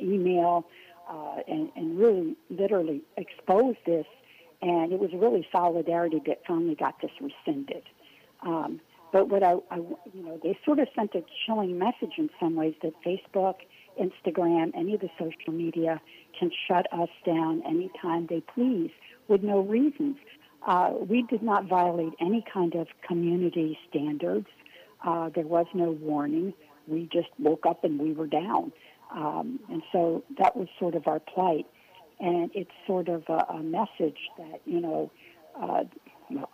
[0.00, 0.66] email,
[1.10, 4.06] uh, and, and really, literally expose this.
[4.62, 7.82] And it was really solidarity that finally got this rescinded.
[8.46, 8.80] Um,
[9.12, 12.54] but what I, I, you know, they sort of sent a chilling message in some
[12.54, 13.56] ways that Facebook,
[14.00, 16.00] Instagram, any of the social media
[16.38, 18.90] can shut us down anytime they please
[19.28, 20.16] with no reasons.
[20.66, 24.46] Uh, we did not violate any kind of community standards.
[25.04, 26.54] Uh, there was no warning.
[26.86, 28.72] We just woke up and we were down.
[29.14, 31.66] Um, and so that was sort of our plight.
[32.20, 35.10] And it's sort of a, a message that, you know,
[35.60, 35.84] uh,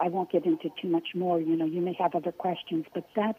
[0.00, 1.40] I won't get into too much more.
[1.40, 3.38] You know, you may have other questions, but that's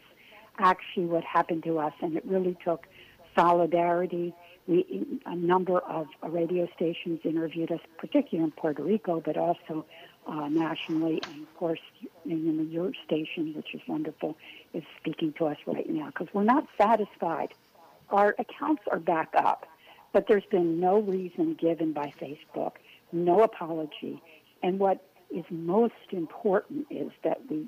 [0.58, 1.92] actually what happened to us.
[2.00, 2.86] And it really took
[3.34, 4.34] solidarity
[4.66, 9.84] we, a number of radio stations interviewed us, particularly in Puerto Rico, but also
[10.26, 11.20] uh, nationally.
[11.28, 11.80] And of course,
[12.24, 14.36] you know, your station, which is wonderful,
[14.74, 17.52] is speaking to us right now because we're not satisfied.
[18.10, 19.66] Our accounts are back up,
[20.12, 22.72] but there's been no reason given by Facebook,
[23.12, 24.22] no apology.
[24.62, 27.66] And what is most important is that we,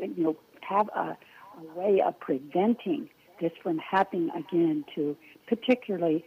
[0.00, 1.16] you know, have a,
[1.58, 3.08] a way of preventing
[3.40, 5.16] this from happening again to
[5.46, 6.24] particularly,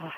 [0.00, 0.10] uh,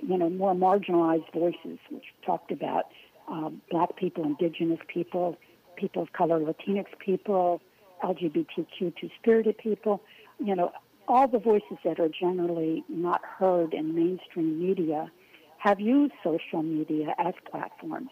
[0.00, 2.86] you know, more marginalized voices, which talked about
[3.28, 5.36] um, black people, indigenous people,
[5.76, 7.60] people of color, Latinx people,
[8.02, 10.02] LGBTQ two-spirited people,
[10.38, 10.72] you know,
[11.08, 15.10] all the voices that are generally not heard in mainstream media
[15.58, 18.10] have used social media as platforms.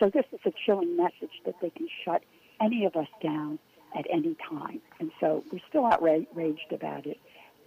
[0.00, 2.22] So this is a chilling message that they can shut
[2.60, 3.58] any of us down
[3.96, 4.80] at any time.
[5.00, 7.18] And so we're still outraged about it.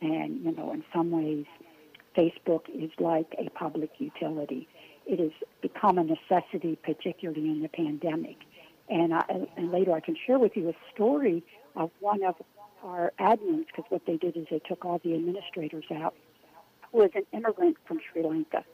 [0.01, 1.45] And, you know, in some ways,
[2.17, 4.67] Facebook is like a public utility.
[5.05, 8.37] It has become a necessity, particularly in the pandemic.
[8.89, 9.23] And, I,
[9.57, 11.43] and later I can share with you a story
[11.75, 12.35] of one of
[12.83, 16.15] our admins, because what they did is they took all the administrators out,
[16.91, 18.65] who was an immigrant from Sri Lanka.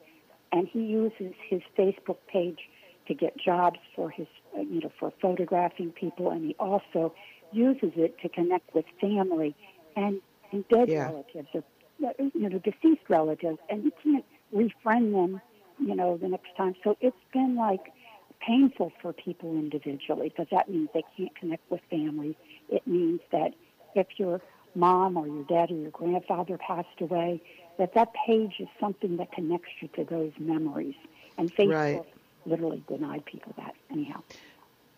[0.51, 2.59] And he uses his Facebook page
[3.07, 7.13] to get jobs for his, you know, for photographing people, and he also
[7.51, 9.55] uses it to connect with family
[9.95, 10.21] and
[10.51, 11.07] and dead yeah.
[11.07, 11.63] relatives or
[11.99, 15.41] you know deceased relatives, and you can't refriend them,
[15.79, 16.75] you know, the next time.
[16.83, 17.91] So it's been like
[18.39, 22.37] painful for people individually because that means they can't connect with family.
[22.69, 23.53] It means that
[23.95, 24.41] if your
[24.75, 27.41] mom or your dad or your grandfather passed away,
[27.77, 30.95] that that page is something that connects you to those memories.
[31.37, 32.05] And Facebook right.
[32.45, 34.21] literally denied people that anyhow.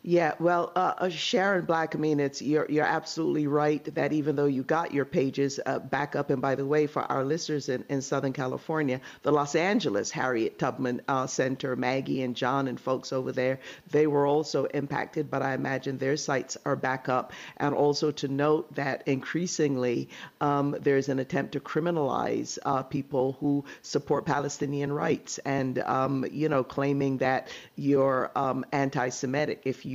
[0.02, 4.38] Yeah, well, uh, uh, Sharon Black, I mean, it's you're you're absolutely right that even
[4.38, 7.68] though you got your pages uh, back up, and by the way, for our listeners
[7.68, 12.80] in, in Southern California, the Los Angeles Harriet Tubman uh, Center, Maggie and John and
[12.80, 13.60] folks over there,
[13.91, 17.34] they were also impacted, but I imagine their sites are back up.
[17.58, 20.08] And also to note that increasingly
[20.39, 26.47] um, there's an attempt to criminalize uh, people who support Palestinian rights, and um, you
[26.47, 29.89] know, claiming that you're um, anti-Semitic if you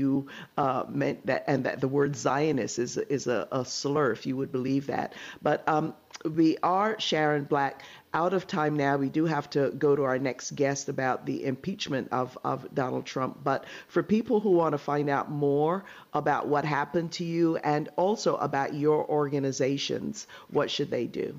[0.56, 4.36] uh, meant that, and that the word Zionist is is a, a slur, if you
[4.36, 5.14] would believe that.
[5.42, 7.82] But um, we are Sharon Black
[8.14, 8.96] out of time now.
[8.96, 13.04] We do have to go to our next guest about the impeachment of, of Donald
[13.04, 13.40] Trump.
[13.44, 17.88] But for people who want to find out more about what happened to you and
[17.96, 21.38] also about your organizations, what should they do?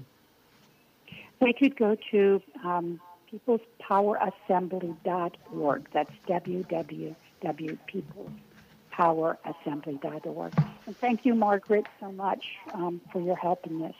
[1.41, 2.99] They could go to um,
[3.31, 5.87] peoplespowerassembly.org.
[5.93, 7.15] That's www
[8.97, 10.53] www.peoplespowerassembly.org.
[10.85, 13.95] And thank you, Margaret, so much um, for your help in this.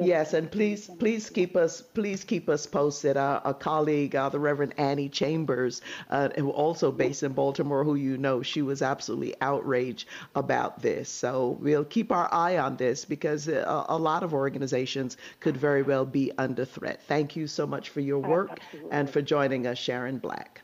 [0.00, 3.18] Yes, and please, please keep us, please keep us posted.
[3.18, 7.94] Uh, a colleague, uh, the Reverend Annie Chambers, uh, who also based in Baltimore, who
[7.94, 11.10] you know, she was absolutely outraged about this.
[11.10, 15.56] So we'll keep our eye on this because a, uh, a lot of organizations could
[15.56, 17.02] very well be under threat.
[17.06, 18.58] Thank you so much for your work
[18.90, 20.62] and for joining us, Sharon Black.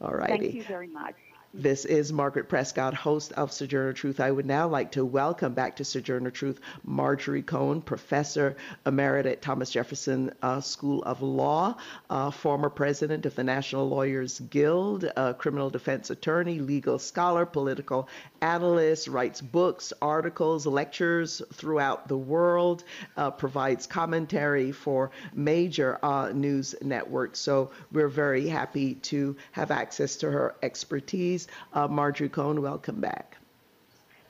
[0.00, 0.38] All righty.
[0.38, 1.16] Thank you very much.
[1.58, 4.20] This is Margaret Prescott, host of Sojourner Truth.
[4.20, 9.40] I would now like to welcome back to Sojourner Truth Marjorie Cohn, professor emerita at
[9.40, 11.78] Thomas Jefferson uh, School of Law,
[12.10, 18.06] uh, former president of the National Lawyers Guild, criminal defense attorney, legal scholar, political
[18.42, 22.84] analyst, writes books, articles, lectures throughout the world,
[23.16, 27.38] uh, provides commentary for major uh, news networks.
[27.38, 31.45] So we're very happy to have access to her expertise.
[31.72, 33.36] Uh, Marjorie Cohn, welcome back.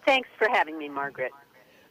[0.04, 1.32] Thanks for having me, Margaret.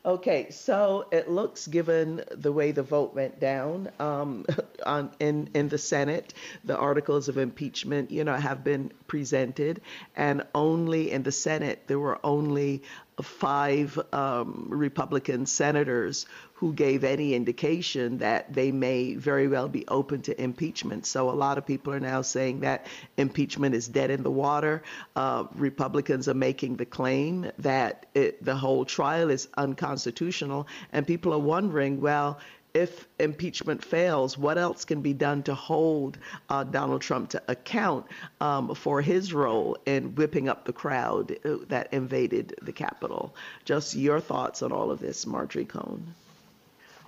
[0.06, 4.46] Okay, so it looks, given the way the vote went down um,
[4.86, 9.82] on, in in the Senate, the articles of impeachment, you know, have been presented,
[10.16, 12.84] and only in the Senate there were only
[13.22, 20.22] five um, Republican senators who gave any indication that they may very well be open
[20.22, 21.06] to impeachment.
[21.06, 22.88] So a lot of people are now saying that
[23.18, 24.84] impeachment is dead in the water.
[25.16, 31.34] Uh, Republicans are making the claim that it, the whole trial is unconstitutional, and people
[31.34, 32.40] are wondering, well,
[32.76, 36.18] if impeachment fails, what else can be done to hold
[36.50, 38.06] uh, Donald Trump to account
[38.42, 43.34] um, for his role in whipping up the crowd uh, that invaded the Capitol?
[43.64, 46.14] Just your thoughts on all of this, Marjorie Cohn.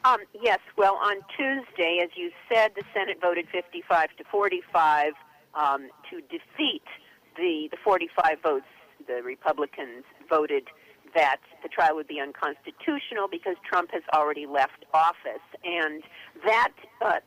[0.06, 5.14] Um, yes, well, on Tuesday, as you said, the Senate voted 55 to 45
[5.54, 6.84] um, to defeat
[7.36, 8.66] the, the 45 votes
[9.06, 10.68] the Republicans voted
[11.14, 16.04] that the trial would be unconstitutional because Trump has already left office, and
[16.46, 17.20] that uh,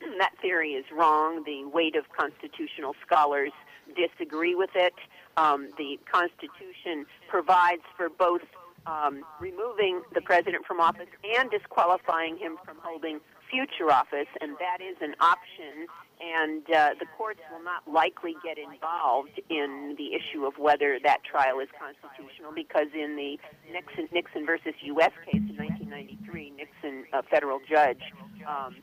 [0.18, 1.44] that theory is wrong.
[1.44, 3.52] The weight of constitutional scholars
[3.96, 4.94] disagree with it.
[5.36, 8.42] Um, the Constitution provides for both
[8.86, 13.20] um, removing the president from office and disqualifying him from holding
[13.50, 15.86] future office, and that is an option.
[16.20, 21.22] And uh, the courts will not likely get involved in the issue of whether that
[21.22, 23.38] trial is constitutional because in the
[23.72, 25.12] Nixon, Nixon versus U.S.
[25.24, 28.02] case in 1993, Nixon, a federal judge,
[28.48, 28.74] um,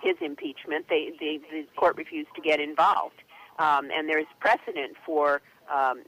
[0.00, 3.18] his impeachment, they, they, the court refused to get involved.
[3.58, 6.02] Um, and there's precedent for um,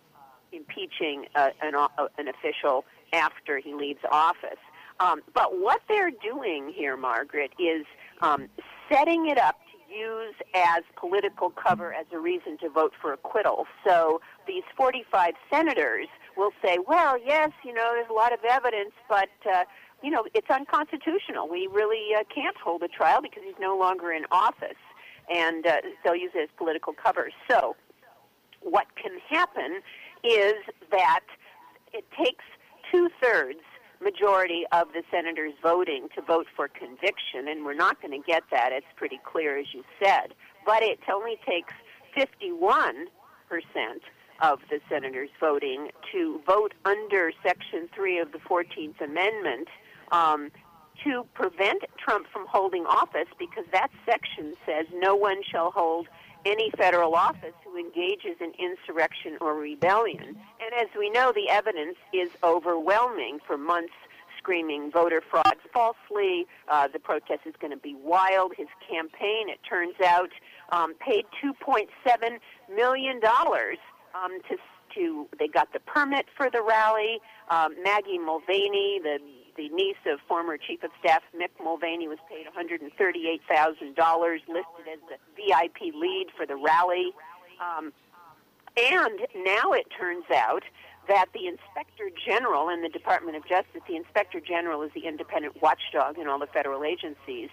[0.52, 1.88] impeaching uh, an, uh,
[2.18, 4.62] an official after he leaves office.
[4.98, 7.84] Um, but what they're doing here, Margaret, is
[8.22, 8.48] um,
[8.90, 13.66] setting it up to use as political cover as a reason to vote for acquittal.
[13.86, 18.92] So these 45 senators will say, well, yes, you know, there's a lot of evidence,
[19.08, 19.64] but, uh,
[20.02, 21.48] you know, it's unconstitutional.
[21.48, 24.76] We really uh, can't hold a trial because he's no longer in office.
[25.28, 27.30] And uh, they'll use it as political cover.
[27.50, 27.74] So
[28.60, 29.80] what can happen
[30.22, 30.54] is
[30.90, 31.24] that
[31.92, 32.44] it takes
[32.92, 33.60] two thirds
[34.00, 38.42] majority of the senators voting to vote for conviction, and we're not going to get
[38.50, 38.70] that.
[38.72, 40.34] It's pretty clear, as you said.
[40.64, 41.72] But it only takes
[42.14, 43.06] 51
[43.48, 44.02] percent
[44.42, 49.68] of the senators voting to vote under Section 3 of the 14th Amendment
[50.12, 50.50] um,
[51.04, 56.08] to prevent Trump from holding office because that section says no one shall hold
[56.46, 60.36] any federal office who engages in insurrection or rebellion.
[60.60, 63.92] And as we know, the evidence is overwhelming for months
[64.38, 66.46] screaming voter fraud falsely.
[66.68, 68.52] Uh, the protest is going to be wild.
[68.56, 70.30] His campaign, it turns out,
[70.70, 72.38] um, paid $2.7
[72.72, 74.56] million um, to,
[74.94, 77.18] to, they got the permit for the rally.
[77.50, 79.18] Um, Maggie Mulvaney, the
[79.56, 82.90] the niece of former Chief of Staff Mick Mulvaney was paid $138,000,
[84.48, 87.12] listed as the VIP lead for the rally.
[87.60, 87.92] Um,
[88.76, 90.62] and now it turns out
[91.08, 95.62] that the Inspector General in the Department of Justice, the Inspector General is the independent
[95.62, 97.48] watchdog in all the federal agencies,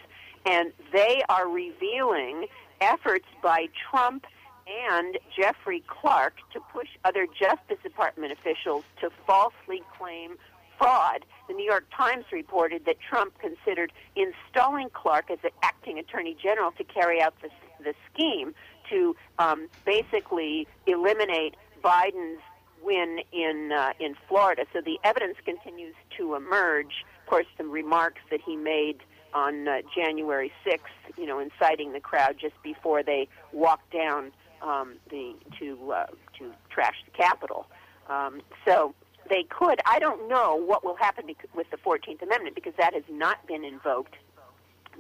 [0.45, 2.47] and they are revealing
[2.81, 4.25] efforts by Trump
[4.67, 10.35] and Jeffrey Clark to push other Justice Department officials to falsely claim
[10.77, 11.25] fraud.
[11.47, 16.71] The New York Times reported that Trump considered installing Clark as an acting attorney general
[16.73, 17.49] to carry out the,
[17.83, 18.53] the scheme
[18.89, 22.41] to um, basically eliminate Biden's
[22.81, 24.65] win in uh, in Florida.
[24.73, 27.05] So the evidence continues to emerge.
[27.23, 28.99] Of course, the remarks that he made
[29.33, 34.31] on uh, January 6th, you know, inciting the crowd just before they walked down
[34.61, 36.05] um, the to uh,
[36.39, 37.67] to trash the Capitol.
[38.09, 38.93] Um, so
[39.33, 39.79] they could.
[39.87, 41.25] I don't know what will happen
[41.55, 44.15] with the 14th Amendment because that has not been invoked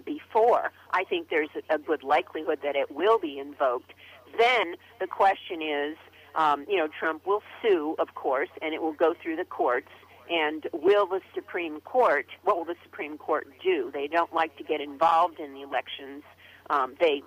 [0.03, 0.71] before.
[0.91, 3.93] I think there's a good likelihood that it will be invoked.
[4.39, 5.97] Then the question is,
[6.33, 9.89] um, you know, Trump will sue, of course, and it will go through the courts.
[10.31, 13.91] And will the Supreme Court, what will the Supreme Court do?
[13.93, 16.23] They don't like to get involved in the elections.
[16.71, 17.21] Um, they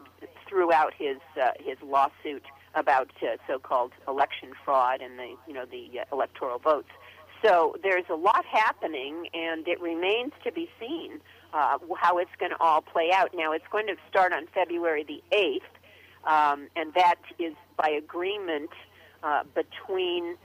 [0.48, 2.42] threw out his uh, his lawsuit
[2.76, 6.90] about uh, so-called election fraud and the you know the uh, electoral votes.
[7.44, 11.20] So there's a lot happening, and it remains to be seen
[11.52, 13.30] uh, how it's going to all play out.
[13.34, 15.60] Now, it's going to start on February the 8th,
[16.24, 18.70] um, and that is by agreement
[19.22, 20.36] uh, between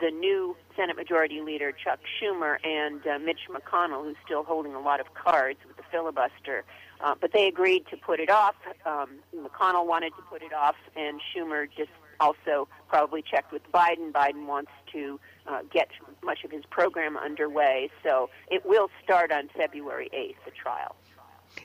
[0.00, 4.80] the new Senate Majority Leader Chuck Schumer and uh, Mitch McConnell, who's still holding a
[4.80, 6.64] lot of cards with the filibuster.
[7.02, 8.54] Uh, but they agreed to put it off.
[8.84, 11.90] Um, McConnell wanted to put it off, and Schumer just
[12.20, 14.12] also probably checked with Biden.
[14.12, 15.88] Biden wants to uh, get
[16.22, 20.94] much of his program underway, so it will start on February 8th, the trial.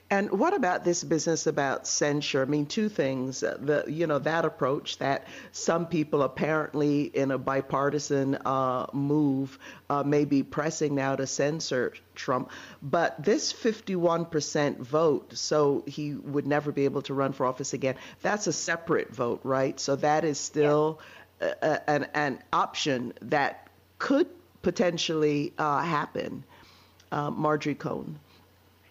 [0.08, 2.42] And what about this business about censure?
[2.42, 3.42] I mean, two things.
[3.42, 9.58] Uh, the you know that approach that some people apparently in a bipartisan uh, move
[9.90, 12.50] uh, may be pressing now to censor Trump,
[12.82, 17.96] but this 51% vote, so he would never be able to run for office again.
[18.22, 19.78] That's a separate vote, right?
[19.80, 21.00] So that is still
[21.40, 21.54] yeah.
[21.62, 23.68] a, a, an an option that
[23.98, 24.28] could
[24.62, 26.44] potentially uh, happen.
[27.12, 28.18] Uh, Marjorie Cohn.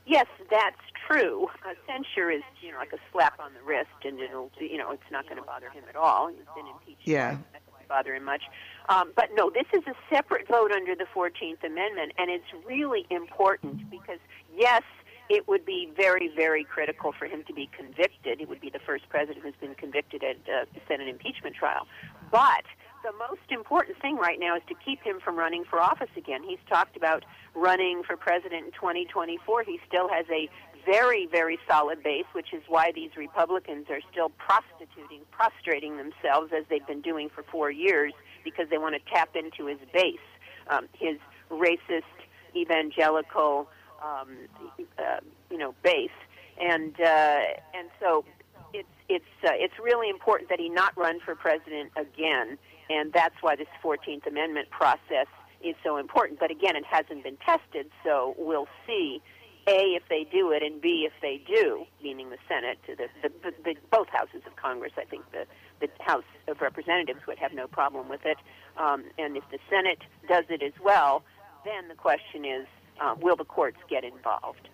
[0.06, 1.47] Yes, that's true.
[1.66, 4.91] Uh, censure is, you know, like a slap on the wrist, and it'll, you know,
[4.91, 6.28] it's not going to bother him at all.
[6.30, 7.08] He's been impeached.
[7.08, 7.32] Yeah.
[7.32, 8.43] Not bother him much.
[8.89, 13.06] Um, but no, this is a separate vote under the 14th Amendment, and it's really
[13.10, 14.20] important because,
[14.56, 14.84] yes,
[15.30, 18.39] it would be very, very critical for him to be convicted.
[18.39, 21.88] He would be the first president who's been convicted at uh, a Senate impeachment trial.
[22.32, 22.66] But
[23.06, 26.41] the most important thing right now is to keep him from running for office again.
[26.43, 29.64] He's talked about running for president in 2024.
[29.64, 30.49] He still has a
[30.86, 36.66] very, very solid base, which is why these Republicans are still prostituting, prostrating themselves as
[36.68, 38.12] they've been doing for four years
[38.43, 40.18] because they want to tap into his base,
[40.70, 41.18] um, his
[41.51, 42.01] racist,
[42.56, 43.70] evangelical,
[44.03, 44.30] um,
[44.97, 45.20] uh,
[45.51, 46.10] you know, base,
[46.60, 47.41] and uh,
[47.74, 48.26] and so
[48.74, 52.58] it's it's uh, it's really important that he not run for president again,
[52.90, 55.28] and that's why this Fourteenth Amendment process
[55.64, 56.40] is so important.
[56.40, 59.22] But again, it hasn't been tested, so we'll see.
[59.68, 63.30] A, if they do it, and B, if they do, meaning the Senate, the, the,
[63.44, 64.92] the, the both houses of Congress.
[64.96, 65.48] I think the,
[65.80, 68.38] the House of Representatives would have no problem with it.
[68.78, 71.24] Um, and if the Senate does it as well,
[71.64, 72.68] then the question is,
[73.02, 74.70] uh, will the courts get involved?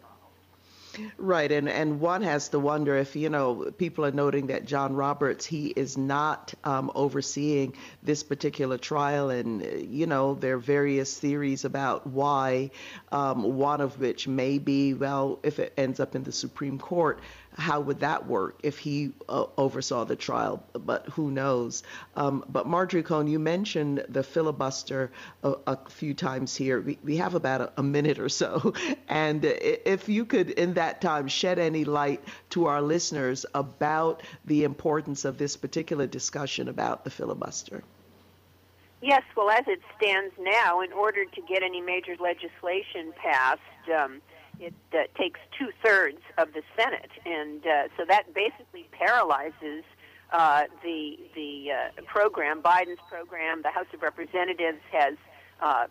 [1.18, 4.96] Right, and and one has to wonder if you know people are noting that John
[4.96, 11.18] Roberts he is not um, overseeing this particular trial, and you know there are various
[11.18, 12.72] theories about why.
[13.12, 17.20] Um, one of which may be well, if it ends up in the Supreme Court,
[17.58, 20.64] how would that work if he uh, oversaw the trial?
[20.74, 21.84] But who knows?
[22.16, 25.12] Um, but Marjorie Cohn, you mentioned the filibuster
[25.44, 26.82] a, a few times here.
[26.82, 28.74] We, we have about a, a, minute or so.
[29.08, 34.64] And if you could, in that time, shed any light to our listeners about the
[34.64, 37.84] importance of this particular discussion about the filibuster.
[39.02, 43.60] Yes, well, as it stands now, in order to get any major legislation passed,
[43.94, 44.22] um,
[44.62, 49.84] it uh, takes two thirds of the Senate, and uh, so that basically paralyzes
[50.32, 52.62] uh, the the uh, program.
[52.62, 53.64] Biden's program.
[53.64, 55.16] The House of Representatives has
[55.62, 55.88] uh,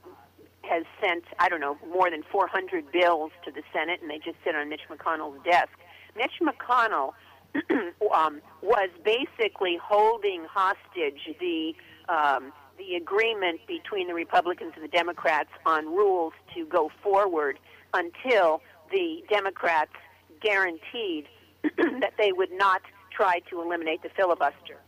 [0.62, 4.36] has sent I don't know more than 400 bills to the Senate, and they just
[4.44, 5.70] sit on Mitch McConnell's desk.
[6.16, 7.12] Mitch McConnell
[8.14, 11.74] um, was basically holding hostage the
[12.08, 17.58] um, the agreement between the Republicans and the Democrats on rules to go forward
[17.94, 19.92] until the Democrats
[20.40, 21.26] guaranteed
[21.62, 22.80] that they would not
[23.14, 24.78] try to eliminate the filibuster.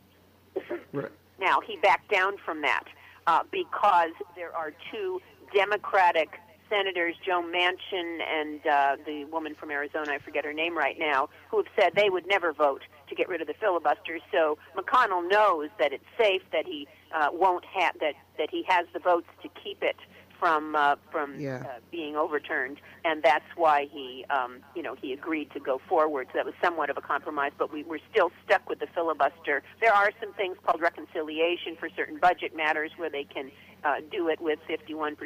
[0.92, 1.10] Right.
[1.38, 2.84] Now, he backed down from that
[3.26, 5.20] uh, because there are two
[5.54, 6.28] Democratic
[6.70, 11.28] senators, Joe Manchin and uh, the woman from Arizona, I forget her name right now,
[11.50, 12.82] who have said they would never vote
[13.12, 14.18] to get rid of the filibuster.
[14.32, 18.86] So McConnell knows that it's safe, that he uh, won't have that that he has
[18.92, 19.96] the votes to keep it
[20.40, 21.62] from uh, from yeah.
[21.64, 26.26] uh, being overturned, and that's why he um, you know he agreed to go forward.
[26.32, 29.62] So that was somewhat of a compromise, but we were still stuck with the filibuster.
[29.80, 33.52] There are some things called reconciliation for certain budget matters where they can
[33.84, 35.16] uh, do it with 51%,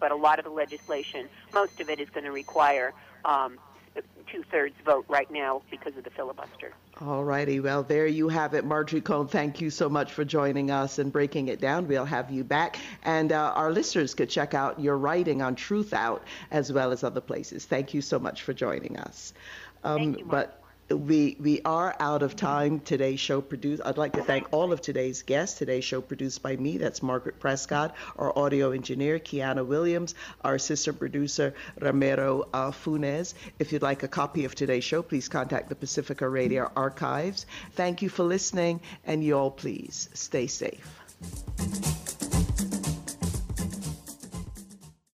[0.00, 2.92] but a lot of the legislation, most of it is going to require
[3.24, 3.58] um,
[4.30, 6.72] two thirds vote right now because of the filibuster.
[7.00, 7.60] All righty.
[7.60, 8.64] Well, there you have it.
[8.64, 11.86] Marjorie Cohn, thank you so much for joining us and breaking it down.
[11.88, 12.78] We'll have you back.
[13.04, 17.04] And uh, our listeners could check out your writing on Truth Out as well as
[17.04, 17.64] other places.
[17.64, 19.32] Thank you so much for joining us.
[19.84, 22.80] Um, but we we are out of time.
[22.80, 23.82] Today's show produced.
[23.84, 25.58] I'd like to thank all of today's guests.
[25.58, 26.78] Today's show produced by me.
[26.78, 27.94] That's Margaret Prescott.
[28.16, 30.14] Our audio engineer Kiana Williams.
[30.42, 33.34] Our assistant producer Ramiro uh, Funes.
[33.58, 37.46] If you'd like a copy of today's show, please contact the Pacifica Radio Archives.
[37.72, 42.15] Thank you for listening, and you all please stay safe.